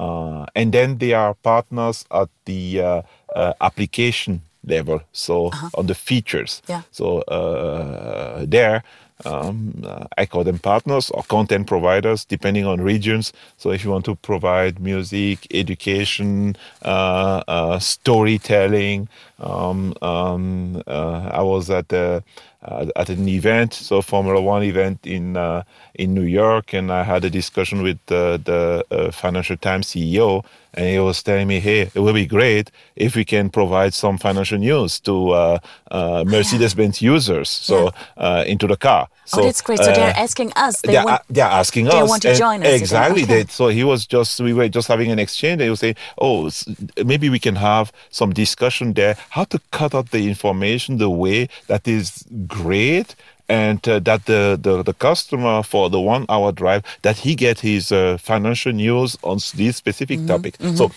Uh, 0.00 0.46
and 0.54 0.72
then 0.72 0.96
they 0.96 1.12
are 1.12 1.34
partners 1.34 2.06
at 2.10 2.28
the 2.46 2.80
uh, 2.80 3.02
uh, 3.36 3.52
application 3.60 4.40
level, 4.64 5.02
so 5.12 5.50
on 5.74 5.86
the 5.86 5.94
features. 5.94 6.62
Yeah. 6.68 6.82
So 6.90 7.18
uh, 7.22 8.46
there, 8.48 8.82
um, 9.26 9.82
uh, 9.84 10.06
I 10.16 10.24
call 10.24 10.44
them 10.44 10.58
partners 10.58 11.10
or 11.10 11.22
content 11.24 11.66
providers, 11.66 12.24
depending 12.24 12.64
on 12.64 12.80
regions. 12.80 13.32
So 13.58 13.70
if 13.72 13.84
you 13.84 13.90
want 13.90 14.06
to 14.06 14.14
provide 14.16 14.80
music, 14.80 15.46
education, 15.52 16.56
uh, 16.82 17.42
uh, 17.46 17.78
storytelling, 17.78 19.08
um, 19.40 19.94
um, 20.02 20.82
uh, 20.86 21.30
I 21.32 21.42
was 21.42 21.70
at 21.70 21.92
a, 21.92 22.22
uh, 22.62 22.86
at 22.96 23.08
an 23.08 23.28
event, 23.28 23.72
so 23.72 24.02
Formula 24.02 24.40
One 24.40 24.62
event 24.62 25.06
in 25.06 25.36
uh, 25.36 25.62
in 25.94 26.14
New 26.14 26.24
York, 26.24 26.74
and 26.74 26.92
I 26.92 27.04
had 27.04 27.24
a 27.24 27.30
discussion 27.30 27.82
with 27.82 27.98
uh, 28.10 28.36
the 28.36 28.84
uh, 28.90 29.10
Financial 29.10 29.56
Times 29.56 29.88
CEO, 29.88 30.44
and 30.74 30.86
he 30.86 30.98
was 30.98 31.22
telling 31.22 31.48
me, 31.48 31.60
"Hey, 31.60 31.90
it 31.94 32.00
will 32.00 32.12
be 32.12 32.26
great 32.26 32.70
if 32.96 33.16
we 33.16 33.24
can 33.24 33.48
provide 33.48 33.94
some 33.94 34.18
financial 34.18 34.58
news 34.58 35.00
to 35.00 35.30
uh, 35.30 35.58
uh, 35.90 36.24
Mercedes-Benz 36.26 37.00
users, 37.00 37.48
so 37.48 37.90
uh, 38.18 38.44
into 38.46 38.66
the 38.66 38.76
car." 38.76 39.08
So, 39.30 39.42
oh, 39.42 39.44
that's 39.44 39.62
great. 39.62 39.78
So 39.78 39.92
they're 39.92 40.12
asking 40.16 40.52
us. 40.56 40.80
They 40.80 40.92
they're, 40.92 41.04
want, 41.04 41.22
they're 41.30 41.44
asking 41.44 41.84
they 41.84 42.00
us. 42.00 42.08
want 42.08 42.22
to 42.22 42.34
join 42.34 42.62
us. 42.62 42.80
Exactly. 42.80 43.22
Okay. 43.22 43.44
They, 43.44 43.48
so 43.48 43.68
he 43.68 43.84
was 43.84 44.04
just, 44.04 44.40
we 44.40 44.52
were 44.52 44.68
just 44.68 44.88
having 44.88 45.12
an 45.12 45.20
exchange. 45.20 45.52
And 45.52 45.62
he 45.62 45.70
was 45.70 45.78
saying, 45.78 45.94
oh, 46.20 46.50
maybe 47.04 47.28
we 47.28 47.38
can 47.38 47.54
have 47.54 47.92
some 48.10 48.32
discussion 48.32 48.92
there, 48.94 49.16
how 49.30 49.44
to 49.44 49.58
cut 49.70 49.94
out 49.94 50.10
the 50.10 50.28
information 50.28 50.98
the 50.98 51.10
way 51.10 51.48
that 51.66 51.86
is 51.88 52.24
great 52.46 53.14
and 53.48 53.86
uh, 53.88 53.98
that 54.00 54.26
the, 54.26 54.58
the, 54.60 54.82
the 54.82 54.94
customer 54.94 55.62
for 55.62 55.90
the 55.90 56.00
one 56.00 56.24
hour 56.28 56.52
drive, 56.52 56.84
that 57.02 57.16
he 57.18 57.34
get 57.34 57.60
his 57.60 57.90
uh, 57.90 58.16
financial 58.18 58.72
news 58.72 59.16
on 59.22 59.38
this 59.56 59.76
specific 59.76 60.18
Mm-hmm, 60.20 60.26
topic. 60.28 60.54
So 60.76 60.90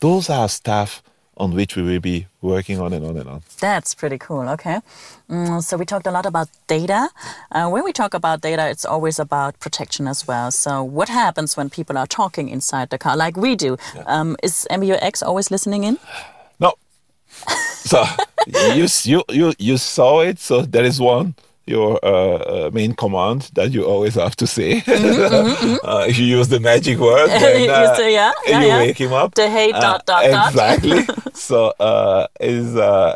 those 0.00 0.30
are 0.30 0.48
stuff 0.48 1.02
on 1.38 1.52
which 1.52 1.76
we 1.76 1.82
will 1.82 2.00
be 2.00 2.26
working 2.40 2.80
on 2.80 2.92
and 2.92 3.04
on 3.04 3.16
and 3.16 3.28
on. 3.28 3.42
That's 3.60 3.94
pretty 3.94 4.18
cool. 4.18 4.48
Okay. 4.50 4.80
Mm, 5.28 5.62
so 5.62 5.76
we 5.76 5.84
talked 5.84 6.06
a 6.06 6.10
lot 6.10 6.24
about 6.26 6.48
data. 6.66 7.08
Uh, 7.52 7.68
when 7.68 7.84
we 7.84 7.92
talk 7.92 8.14
about 8.14 8.40
data, 8.40 8.68
it's 8.70 8.84
always 8.86 9.18
about 9.18 9.58
protection 9.60 10.06
as 10.08 10.26
well. 10.26 10.50
So 10.50 10.82
what 10.82 11.08
happens 11.10 11.56
when 11.56 11.68
people 11.70 11.98
are 11.98 12.06
talking 12.06 12.48
inside 12.48 12.88
the 12.90 12.98
car, 12.98 13.16
like 13.16 13.36
we 13.36 13.54
do? 13.56 13.76
Um, 14.06 14.36
is 14.42 14.66
MBUX 14.70 15.22
always 15.26 15.50
listening 15.50 15.84
in? 15.84 15.98
So 17.86 18.04
you, 18.74 18.86
you 19.04 19.22
you 19.30 19.52
you 19.58 19.76
saw 19.78 20.20
it. 20.20 20.38
So 20.38 20.62
there 20.62 20.84
is 20.84 21.00
one 21.00 21.34
your 21.66 21.98
uh, 22.04 22.36
uh, 22.66 22.70
main 22.72 22.94
command 22.94 23.50
that 23.54 23.72
you 23.72 23.84
always 23.84 24.14
have 24.14 24.36
to 24.36 24.46
say. 24.46 24.82
uh, 24.86 26.06
if 26.08 26.18
you 26.18 26.26
use 26.26 26.48
the 26.48 26.60
magic 26.60 26.98
word, 26.98 27.30
then 27.38 27.68
Mm-hmm, 27.68 27.74
You 27.80 27.88
uh, 27.88 27.94
say, 27.94 28.12
yeah, 28.14 28.32
yeah, 28.44 28.62
you 28.62 28.68
yeah. 28.68 28.78
wake 28.78 28.98
him 28.98 29.12
up. 29.12 29.34
The 29.34 29.48
hey, 29.48 29.72
dot, 29.72 30.06
dot, 30.06 30.30
dot. 30.30 30.54
exactly. 30.54 31.04
so 31.34 31.72
uh, 31.80 32.26
is 32.40 32.76
uh, 32.76 33.14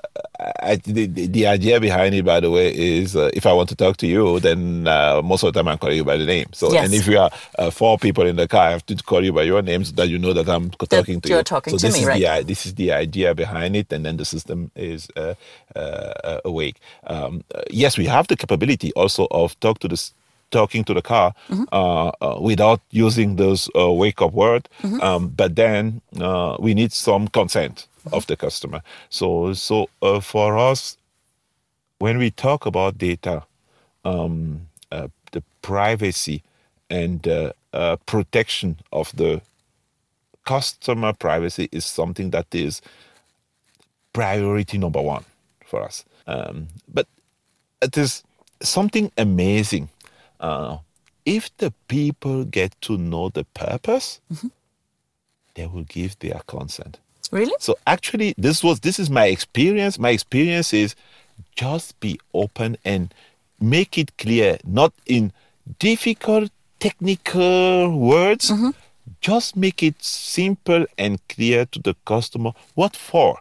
I, 0.62 0.76
the, 0.76 1.06
the 1.06 1.46
idea 1.46 1.80
behind 1.80 2.14
it, 2.14 2.24
by 2.24 2.40
the 2.40 2.50
way, 2.50 2.74
is 2.74 3.16
uh, 3.16 3.30
if 3.34 3.46
I 3.46 3.52
want 3.52 3.68
to 3.70 3.76
talk 3.76 3.96
to 3.98 4.06
you, 4.06 4.40
then 4.40 4.86
uh, 4.88 5.20
most 5.22 5.42
of 5.42 5.52
the 5.52 5.58
time 5.60 5.68
I'm 5.68 5.78
calling 5.78 5.96
you 5.96 6.04
by 6.04 6.16
the 6.16 6.26
name. 6.26 6.46
So 6.52 6.72
Yes. 6.72 6.84
and 6.86 6.94
if 6.94 7.06
we 7.06 7.16
are 7.16 7.30
uh, 7.58 7.70
four 7.70 7.98
people 7.98 8.26
in 8.26 8.36
the 8.36 8.48
car, 8.48 8.68
I 8.68 8.70
have 8.72 8.86
to 8.86 8.96
call 8.96 9.24
you 9.24 9.32
by 9.32 9.42
your 9.42 9.62
name 9.62 9.84
so 9.84 9.92
that 9.96 10.08
you 10.08 10.18
know 10.18 10.32
that 10.32 10.48
I'm 10.48 10.70
talking 10.70 11.20
to 11.22 11.28
you're 11.28 11.38
you. 11.38 11.44
talking 11.44 11.72
so 11.72 11.78
to 11.78 11.86
this 11.86 11.94
me, 11.94 12.00
is 12.00 12.06
right? 12.06 12.20
the 12.38 12.44
this 12.44 12.66
is 12.66 12.74
the 12.74 12.92
idea 12.92 13.34
behind 13.34 13.76
it, 13.76 13.92
and 13.92 14.04
then 14.04 14.16
the 14.16 14.24
system 14.24 14.70
is 14.74 15.08
uh, 15.16 15.34
uh, 15.69 15.69
awake. 16.44 16.76
Um, 17.06 17.42
uh, 17.54 17.62
yes, 17.70 17.98
we 17.98 18.06
have 18.06 18.26
the 18.26 18.36
capability 18.36 18.92
also 18.94 19.26
of 19.30 19.58
talk 19.60 19.78
to 19.80 19.88
this 19.88 20.12
talking 20.50 20.84
to 20.84 20.94
the 20.94 21.02
car 21.02 21.32
Mm-hmm. 21.48 21.64
uh, 21.72 22.08
uh, 22.20 22.38
without 22.40 22.80
using 22.90 23.36
those 23.36 23.68
uh, 23.76 23.90
wake 23.92 24.20
up 24.22 24.32
word, 24.32 24.68
Mm-hmm. 24.82 25.00
um, 25.00 25.28
but 25.36 25.54
then 25.54 26.00
uh, 26.20 26.56
we 26.60 26.74
need 26.74 26.92
some 26.92 27.28
consent 27.28 27.86
Mm-hmm. 28.04 28.14
of 28.16 28.26
the 28.26 28.36
customer. 28.36 28.80
So 29.10 29.52
so 29.54 29.88
uh, 30.02 30.20
for 30.20 30.56
us, 30.70 30.96
when 31.98 32.18
we 32.18 32.30
talk 32.30 32.66
about 32.66 32.96
data, 32.98 33.42
um, 34.04 34.66
uh, 34.90 35.08
the 35.32 35.42
privacy 35.62 36.42
and 36.88 37.26
uh, 37.28 37.52
uh, 37.72 37.96
protection 38.06 38.76
of 38.90 39.12
the 39.16 39.40
customer 40.44 41.12
privacy 41.12 41.68
is 41.70 41.84
something 41.84 42.30
that 42.30 42.46
is 42.54 42.80
priority 44.12 44.78
number 44.78 45.00
one 45.02 45.24
for 45.70 45.82
us. 45.82 46.04
Um, 46.26 46.66
but 46.92 47.06
it 47.80 47.96
is 47.96 48.22
something 48.62 49.10
amazing. 49.16 49.88
Uh, 50.40 50.78
if 51.24 51.44
the 51.58 51.72
people 51.88 52.44
get 52.44 52.72
to 52.82 52.96
know 52.98 53.28
the 53.28 53.44
purpose, 53.44 54.20
they 55.54 55.66
will 55.66 55.84
give 55.84 56.18
their 56.18 56.40
consent. 56.46 56.98
Really? 57.30 57.54
So 57.60 57.76
actually, 57.86 58.34
this 58.36 58.64
was 58.64 58.80
this 58.80 58.98
is 58.98 59.08
my 59.10 59.26
experience. 59.26 59.98
My 59.98 60.10
experience 60.10 60.74
is 60.74 60.94
just 61.54 61.98
be 62.00 62.18
open 62.34 62.76
and 62.84 63.14
make 63.60 63.96
it 63.98 64.10
clear, 64.18 64.58
not 64.64 64.92
in 65.06 65.32
difficult 65.78 66.50
technical 66.80 67.96
words. 67.96 68.50
Just 69.20 69.56
make 69.56 69.82
it 69.82 70.02
simple 70.02 70.86
and 70.96 71.18
clear 71.28 71.66
to 71.66 71.78
the 71.78 71.94
customer 72.04 72.52
what 72.74 72.96
for. 72.96 73.38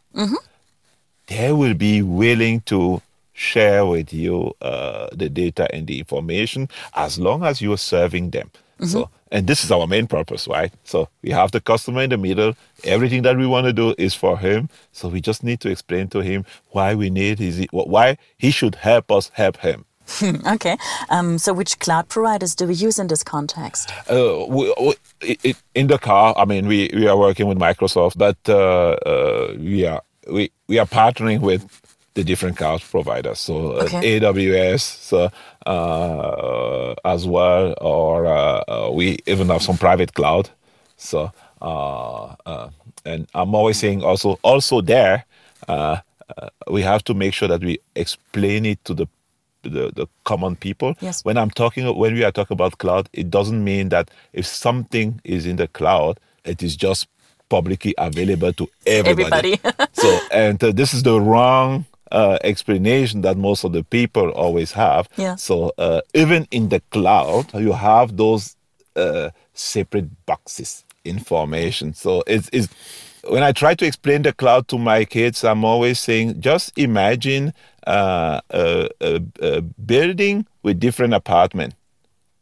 They 1.30 1.52
will 1.52 1.76
be 1.76 2.02
willing 2.02 2.62
to 2.62 3.02
share 3.34 3.86
with 3.86 4.12
you 4.12 4.54
uh, 4.62 5.08
the 5.14 5.30
data 5.30 5.74
and 5.74 5.88
the 5.88 6.00
information 6.00 6.68
as 6.96 7.18
long 7.18 7.44
as 7.44 7.62
you 7.62 7.72
are 7.72 7.78
serving 7.78 8.32
them. 8.32 8.52
So, 8.82 9.10
and 9.32 9.46
this 9.46 9.64
is 9.66 9.72
our 9.72 9.88
main 9.88 10.08
purpose, 10.08 10.48
right? 10.48 10.72
So 10.86 11.10
we 11.22 11.32
have 11.32 11.52
the 11.52 11.60
customer 11.60 12.02
in 12.02 12.12
the 12.12 12.18
middle. 12.18 12.56
Everything 12.86 13.24
that 13.24 13.38
we 13.38 13.46
want 13.46 13.66
to 13.66 13.74
do 13.74 13.94
is 13.98 14.16
for 14.16 14.38
him. 14.38 14.70
So 14.94 15.10
we 15.10 15.20
just 15.20 15.44
need 15.44 15.60
to 15.62 15.70
explain 15.70 16.08
to 16.10 16.22
him 16.22 16.46
why 16.70 16.96
we 16.96 17.10
need 17.10 17.40
his, 17.40 17.68
why 17.72 18.18
he 18.38 18.52
should 18.52 18.76
help 18.76 19.12
us 19.12 19.32
help 19.34 19.58
him. 19.58 19.86
okay. 20.48 20.78
Um, 21.10 21.38
so, 21.38 21.54
which 21.54 21.78
cloud 21.80 22.10
providers 22.10 22.56
do 22.56 22.66
we 22.66 22.74
use 22.74 22.98
in 22.98 23.08
this 23.08 23.22
context? 23.22 23.92
Uh, 24.10 24.46
we, 24.48 24.74
we, 24.82 25.56
in 25.76 25.88
the 25.88 26.00
car, 26.00 26.34
I 26.36 26.46
mean, 26.46 26.66
we, 26.66 26.90
we 26.94 27.08
are 27.08 27.18
working 27.18 27.48
with 27.48 27.60
Microsoft, 27.60 28.18
but 28.18 28.38
uh, 28.48 28.94
uh, 29.06 29.54
we 29.60 29.86
are 29.86 30.02
we, 30.32 30.52
we 30.68 30.80
are 30.80 30.86
partnering 30.86 31.42
with 31.42 31.68
the 32.14 32.24
different 32.24 32.58
cloud 32.58 32.82
providers. 32.82 33.40
So 33.40 33.74
uh, 33.74 33.84
okay. 33.84 34.20
AWS 34.20 34.82
so, 34.82 35.32
uh, 35.66 36.96
as 37.06 37.28
well, 37.28 37.76
or 37.82 38.26
uh, 38.26 38.90
we 38.92 39.20
even 39.26 39.50
have 39.50 39.62
some 39.62 39.78
private 39.78 40.14
cloud. 40.14 40.50
So 40.98 41.32
and 43.06 43.28
I'm 43.34 43.56
always 43.56 43.80
saying 43.80 44.04
also 44.04 44.40
also 44.44 44.82
there 44.82 45.26
we 46.70 46.82
have 46.82 47.04
to 47.06 47.14
make 47.14 47.34
sure 47.34 47.48
that 47.48 47.62
we 47.62 47.80
explain 47.96 48.66
it 48.66 48.84
to 48.86 48.94
the 48.94 49.08
the, 49.64 49.92
the 49.94 50.08
common 50.24 50.56
people. 50.56 50.96
Yes. 51.02 51.26
When 51.26 51.38
I'm 51.38 51.50
talking, 51.50 51.94
when 51.98 52.14
we 52.14 52.24
are 52.24 52.32
talking 52.32 52.56
about 52.56 52.78
cloud, 52.78 53.10
it 53.14 53.30
doesn't 53.30 53.64
mean 53.64 53.90
that 53.90 54.10
if 54.34 54.46
something 54.46 55.20
is 55.24 55.46
in 55.46 55.58
the 55.58 55.68
cloud, 55.68 56.20
it 56.46 56.64
is 56.64 56.76
just 56.76 57.08
publicly 57.50 57.96
available 57.98 58.54
to 58.54 58.70
everybody. 58.86 59.60
everybody. 59.64 59.86
so, 59.94 60.20
and 60.32 60.64
uh, 60.64 60.72
this 60.72 60.94
is 60.94 61.04
the 61.04 61.20
wrong 61.20 61.86
uh, 62.12 62.38
explanation 62.44 63.22
that 63.22 63.38
most 63.38 63.64
of 63.64 63.74
the 63.74 63.84
people 63.84 64.30
always 64.30 64.72
have. 64.72 65.10
Yeah. 65.18 65.36
So, 65.36 65.74
uh, 65.78 66.02
even 66.14 66.48
in 66.52 66.70
the 66.70 66.82
cloud, 66.92 67.54
you 67.54 67.74
have 67.74 68.18
those 68.18 68.56
uh, 68.96 69.30
separate 69.54 70.26
boxes 70.26 70.84
information. 71.06 71.94
So, 71.94 72.24
it's, 72.28 72.50
it's 72.54 72.70
when 73.28 73.44
I 73.44 73.52
try 73.52 73.76
to 73.76 73.86
explain 73.86 74.22
the 74.22 74.34
cloud 74.34 74.68
to 74.70 74.78
my 74.78 75.06
kids, 75.06 75.44
I'm 75.44 75.66
always 75.66 76.00
saying, 76.00 76.42
just 76.42 76.78
imagine 76.78 77.54
uh, 77.86 78.42
a, 78.50 78.90
a, 79.02 79.22
a, 79.42 79.62
building 79.62 80.46
with 80.64 80.80
different 80.80 81.14
apartments. 81.14 81.76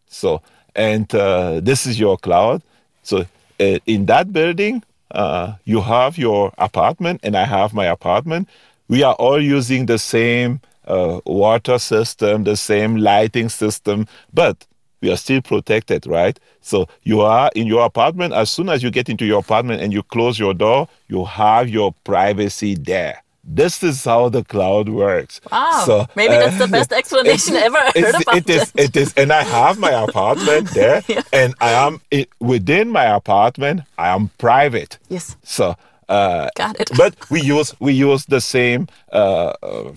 So, 0.08 0.42
and 0.76 1.14
uh, 1.14 1.60
this 1.62 1.86
is 1.86 2.00
your 2.00 2.18
cloud. 2.18 2.62
So, 3.04 3.26
uh, 3.60 3.80
in 3.86 4.06
that 4.06 4.32
building, 4.32 4.84
uh, 5.12 5.54
you 5.64 5.82
have 5.82 6.18
your 6.18 6.54
apartment, 6.58 7.22
and 7.24 7.36
I 7.36 7.46
have 7.46 7.74
my 7.74 7.86
apartment. 7.86 8.50
We 8.88 9.04
are 9.04 9.16
all 9.16 9.42
using 9.42 9.86
the 9.86 9.98
same 9.98 10.62
uh, 10.86 11.20
water 11.26 11.80
system, 11.80 12.44
the 12.44 12.56
same 12.56 12.98
lighting 12.98 13.50
system, 13.50 14.08
but 14.34 14.66
we 15.02 15.12
are 15.12 15.18
still 15.18 15.42
protected, 15.42 16.08
right? 16.08 16.40
So 16.62 16.88
you 17.04 17.22
are 17.22 17.52
in 17.56 17.68
your 17.68 17.86
apartment. 17.86 18.34
As 18.34 18.50
soon 18.50 18.70
as 18.70 18.82
you 18.82 18.90
get 18.90 19.10
into 19.10 19.26
your 19.26 19.40
apartment 19.40 19.82
and 19.82 19.94
you 19.94 20.04
close 20.04 20.40
your 20.40 20.54
door, 20.54 20.88
you 21.08 21.26
have 21.26 21.70
your 21.70 21.94
privacy 22.04 22.76
there. 22.76 23.22
This 23.50 23.82
is 23.82 24.04
how 24.04 24.28
the 24.28 24.44
cloud 24.44 24.90
works. 24.90 25.40
Wow. 25.50 25.84
So, 25.86 26.06
Maybe 26.16 26.36
uh, 26.36 26.40
that's 26.40 26.58
the 26.58 26.68
best 26.68 26.92
explanation 27.02 27.56
ever 27.56 27.78
I 27.78 27.92
heard 27.96 28.22
about 28.22 28.36
it. 28.36 28.50
Is, 28.50 28.74
it 28.76 28.96
is, 28.98 29.14
and 29.16 29.32
I 29.32 29.44
have 29.44 29.80
my 29.80 29.92
apartment 29.92 30.70
there, 30.74 31.02
yeah. 31.08 31.22
and 31.32 31.56
I 31.62 31.72
am 31.72 32.02
it, 32.12 32.30
within 32.40 32.90
my 32.90 33.06
apartment. 33.06 33.82
I 33.98 34.10
am 34.10 34.32
private. 34.38 34.98
Yes. 35.08 35.38
So 35.44 35.78
uh, 36.10 36.50
got 36.56 36.78
it. 36.80 36.90
but 36.98 37.16
we 37.30 37.42
use 37.42 37.74
we 37.80 37.94
use 37.94 38.26
the 38.26 38.42
same 38.42 38.88
uh, 39.14 39.54
uh 39.64 39.94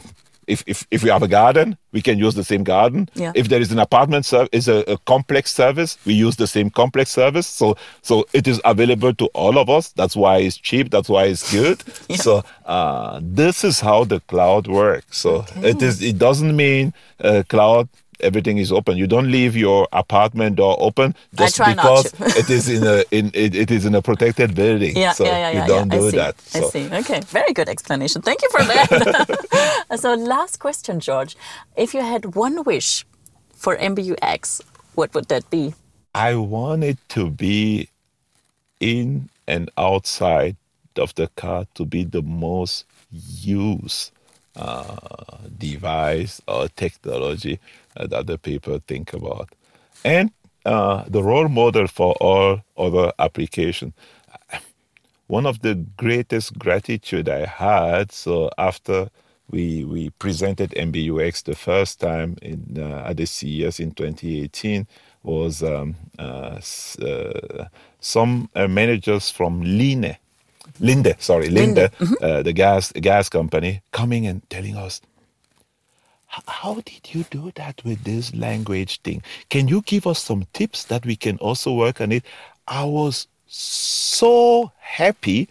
if, 0.51 0.65
if, 0.67 0.87
if 0.91 1.03
we 1.03 1.11
have 1.11 1.23
a 1.23 1.29
garden, 1.29 1.77
we 1.93 2.03
can 2.03 2.19
use 2.19 2.35
the 2.35 2.45
same 2.45 2.65
garden. 2.65 3.09
Yeah. 3.15 3.33
If 3.35 3.49
there 3.49 3.61
is 3.61 3.71
an 3.73 3.79
apartment 3.79 4.27
service, 4.27 4.49
is 4.53 4.69
a, 4.69 4.79
a, 4.91 4.99
complex 4.99 5.55
service, 5.55 5.97
we 6.05 6.15
use 6.15 6.37
the 6.37 6.47
same 6.47 6.71
complex 6.71 7.11
service. 7.11 7.47
So 7.47 7.77
so 8.03 8.27
it 8.33 8.47
is 8.47 8.61
available 8.65 9.15
to 9.15 9.27
all 9.27 9.59
of 9.59 9.71
us. 9.71 9.93
That's 9.93 10.17
why 10.17 10.39
it's 10.39 10.57
cheap. 10.57 10.91
That's 10.91 11.09
why 11.09 11.25
it's 11.25 11.53
good. 11.53 11.83
yeah. 12.09 12.17
So 12.17 12.45
uh, 12.67 13.21
this 13.23 13.65
is 13.65 13.81
how 13.81 14.05
the 14.05 14.21
cloud 14.21 14.67
works. 14.67 15.19
So 15.19 15.31
okay. 15.37 15.71
it 15.71 15.83
is. 15.83 16.03
It 16.03 16.19
doesn't 16.19 16.55
mean 16.55 16.93
uh, 17.21 17.43
cloud 17.49 17.89
everything 18.23 18.59
is 18.59 18.73
open. 18.73 18.97
You 18.97 19.07
don't 19.07 19.31
leave 19.31 19.57
your 19.57 19.89
apartment 19.93 20.57
door 20.57 20.77
open 20.81 21.15
just 21.35 21.59
because 21.59 22.13
it 22.37 22.51
is 22.51 22.69
in 22.69 22.85
a 22.85 23.05
in 23.11 23.31
it, 23.35 23.55
it 23.55 23.71
is 23.71 23.85
in 23.85 23.95
a 23.95 24.03
protected 24.03 24.55
building. 24.55 24.97
Yeah, 24.97 25.13
so 25.13 25.25
yeah, 25.25 25.51
yeah, 25.51 25.63
you 25.63 25.69
don't 25.69 25.93
yeah. 25.93 25.99
do 25.99 26.07
I 26.07 26.11
see. 26.11 26.17
that. 26.17 26.41
So. 26.41 26.59
I 26.59 26.71
see. 26.71 26.95
Okay, 27.01 27.21
very 27.27 27.53
good 27.53 27.69
explanation. 27.69 28.23
Thank 28.23 28.43
you 28.43 28.49
for 28.51 28.63
that. 28.65 29.87
so 29.97 30.15
last 30.15 30.59
question, 30.59 31.01
George. 31.01 31.37
If 31.77 31.95
you 31.95 32.03
had 32.03 32.35
one 32.35 32.65
wish 32.65 33.05
for 33.55 33.77
MBUX, 33.77 34.63
what 34.95 35.15
would 35.15 35.29
that 35.29 35.49
be? 35.51 35.75
I 36.15 36.35
want 36.35 36.83
it 36.85 36.99
to 37.11 37.31
be 37.31 37.89
in 38.81 39.29
and 39.47 39.71
outside 39.77 40.57
of 40.97 41.15
the 41.15 41.29
car 41.29 41.67
to 41.75 41.85
be 41.85 42.05
the 42.05 42.23
most 42.23 42.85
used 43.13 44.13
uh, 44.57 44.97
device 45.59 46.41
or 46.49 46.69
technology 46.69 47.61
that 47.97 48.13
other 48.13 48.37
people 48.37 48.81
think 48.87 49.13
about. 49.13 49.51
And 50.05 50.31
uh, 50.65 51.05
the 51.09 51.23
role 51.23 51.49
model 51.49 51.87
for 51.87 52.15
all 52.21 52.61
other 52.77 53.13
applications. 53.19 53.95
One 55.27 55.47
of 55.47 55.61
the 55.61 55.75
greatest 55.97 56.59
gratitude 56.59 57.29
I 57.29 57.47
had, 57.47 58.11
so 58.11 58.51
after 58.59 59.11
we 59.51 59.85
we 59.85 60.11
presented 60.11 60.71
MBUX 60.71 61.45
the 61.45 61.55
first 61.55 62.01
time 62.01 62.37
in 62.43 62.77
uh, 62.79 63.09
at 63.09 63.17
the 63.17 63.27
CES 63.27 63.81
in 63.81 63.93
2018 63.93 64.87
was 65.23 65.63
um, 65.63 65.97
uh, 66.19 66.61
uh, 67.03 67.65
some 68.01 68.49
uh, 68.55 68.67
managers 68.69 69.31
from 69.31 69.61
Line, 69.63 70.17
Linde, 70.81 71.15
sorry, 71.21 71.49
Linde, 71.49 71.77
Linde. 71.77 71.91
Mm-hmm. 71.99 72.15
Uh, 72.25 72.43
the 72.43 72.53
gas 72.53 72.93
gas 72.93 73.29
company, 73.29 73.83
coming 73.93 74.27
and 74.27 74.49
telling 74.51 74.77
us, 74.77 75.01
how 76.47 76.75
did 76.85 77.13
you 77.13 77.25
do 77.25 77.53
that 77.57 77.83
with 77.85 78.05
this 78.05 78.35
language 78.35 79.01
thing? 79.03 79.23
Can 79.49 79.69
you 79.69 79.83
give 79.83 80.07
us 80.07 80.23
some 80.23 80.47
tips 80.53 80.85
that 80.85 81.05
we 81.05 81.17
can 81.17 81.37
also 81.39 81.73
work 81.73 82.01
on 82.01 82.13
it? 82.13 82.25
I 82.69 82.85
was 82.85 83.27
so 83.47 84.71
happy. 84.79 85.49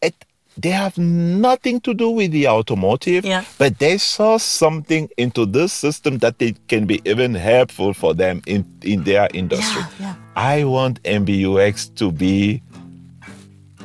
It, 0.00 0.14
they 0.56 0.70
have 0.70 0.96
nothing 0.96 1.80
to 1.82 1.92
do 1.92 2.08
with 2.10 2.30
the 2.30 2.48
automotive, 2.48 3.26
yeah. 3.26 3.44
but 3.58 3.78
they 3.78 3.98
saw 3.98 4.38
something 4.38 5.10
into 5.18 5.44
this 5.44 5.74
system 5.74 6.18
that 6.18 6.36
it 6.40 6.66
can 6.68 6.86
be 6.86 7.02
even 7.04 7.34
helpful 7.34 7.92
for 7.92 8.14
them 8.14 8.40
in, 8.46 8.64
in 8.82 9.04
their 9.04 9.28
industry. 9.34 9.82
Yeah, 10.00 10.06
yeah. 10.06 10.14
I 10.34 10.64
want 10.64 11.02
MBUX 11.02 11.94
to 11.96 12.10
be 12.10 12.62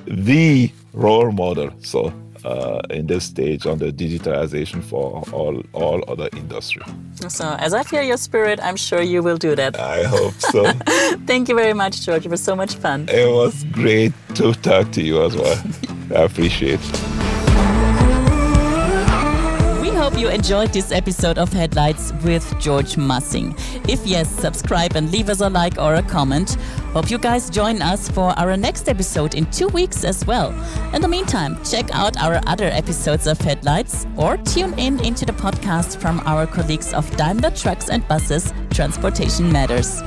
the 0.05 0.71
role 0.93 1.31
model. 1.33 1.71
So 1.81 2.13
uh, 2.45 2.81
in 2.89 3.07
this 3.07 3.25
stage 3.25 3.65
on 3.65 3.77
the 3.77 3.91
digitalization 3.91 4.83
for 4.83 5.23
all 5.31 5.61
all 5.73 6.03
other 6.07 6.29
industry. 6.33 6.83
So 7.29 7.55
as 7.59 7.73
I 7.73 7.83
feel 7.83 8.03
your 8.03 8.17
spirit, 8.17 8.59
I'm 8.61 8.75
sure 8.75 9.01
you 9.01 9.21
will 9.23 9.37
do 9.37 9.55
that. 9.55 9.79
I 9.79 10.03
hope 10.03 10.33
so. 10.33 10.71
Thank 11.25 11.49
you 11.49 11.55
very 11.55 11.73
much, 11.73 12.01
George. 12.05 12.25
It 12.25 12.29
was 12.29 12.43
so 12.43 12.55
much 12.55 12.75
fun. 12.75 13.07
It 13.09 13.31
was 13.31 13.63
great 13.71 14.13
to 14.35 14.53
talk 14.53 14.91
to 14.93 15.01
you 15.01 15.23
as 15.23 15.35
well. 15.35 15.61
I 16.15 16.23
appreciate 16.23 16.79
it 16.81 17.50
you 20.21 20.29
enjoyed 20.29 20.71
this 20.71 20.91
episode 20.91 21.39
of 21.39 21.51
Headlights 21.51 22.13
with 22.23 22.45
George 22.59 22.95
Massing. 22.95 23.55
If 23.89 24.05
yes, 24.05 24.29
subscribe 24.29 24.95
and 24.95 25.11
leave 25.11 25.29
us 25.29 25.41
a 25.41 25.49
like 25.49 25.79
or 25.79 25.95
a 25.95 26.03
comment. 26.03 26.57
Hope 26.93 27.09
you 27.09 27.17
guys 27.17 27.49
join 27.49 27.81
us 27.81 28.07
for 28.07 28.37
our 28.37 28.55
next 28.55 28.87
episode 28.87 29.33
in 29.33 29.49
two 29.49 29.67
weeks 29.69 30.03
as 30.03 30.23
well. 30.27 30.53
In 30.93 31.01
the 31.01 31.07
meantime, 31.07 31.57
check 31.63 31.89
out 31.91 32.21
our 32.21 32.39
other 32.45 32.67
episodes 32.67 33.25
of 33.25 33.39
Headlights 33.39 34.05
or 34.15 34.37
tune 34.37 34.77
in 34.77 35.03
into 35.03 35.25
the 35.25 35.33
podcast 35.33 35.99
from 35.99 36.19
our 36.27 36.45
colleagues 36.45 36.93
of 36.93 37.09
Daimler 37.17 37.49
Trucks 37.49 37.89
and 37.89 38.07
Buses 38.07 38.53
Transportation 38.69 39.51
Matters. 39.51 40.03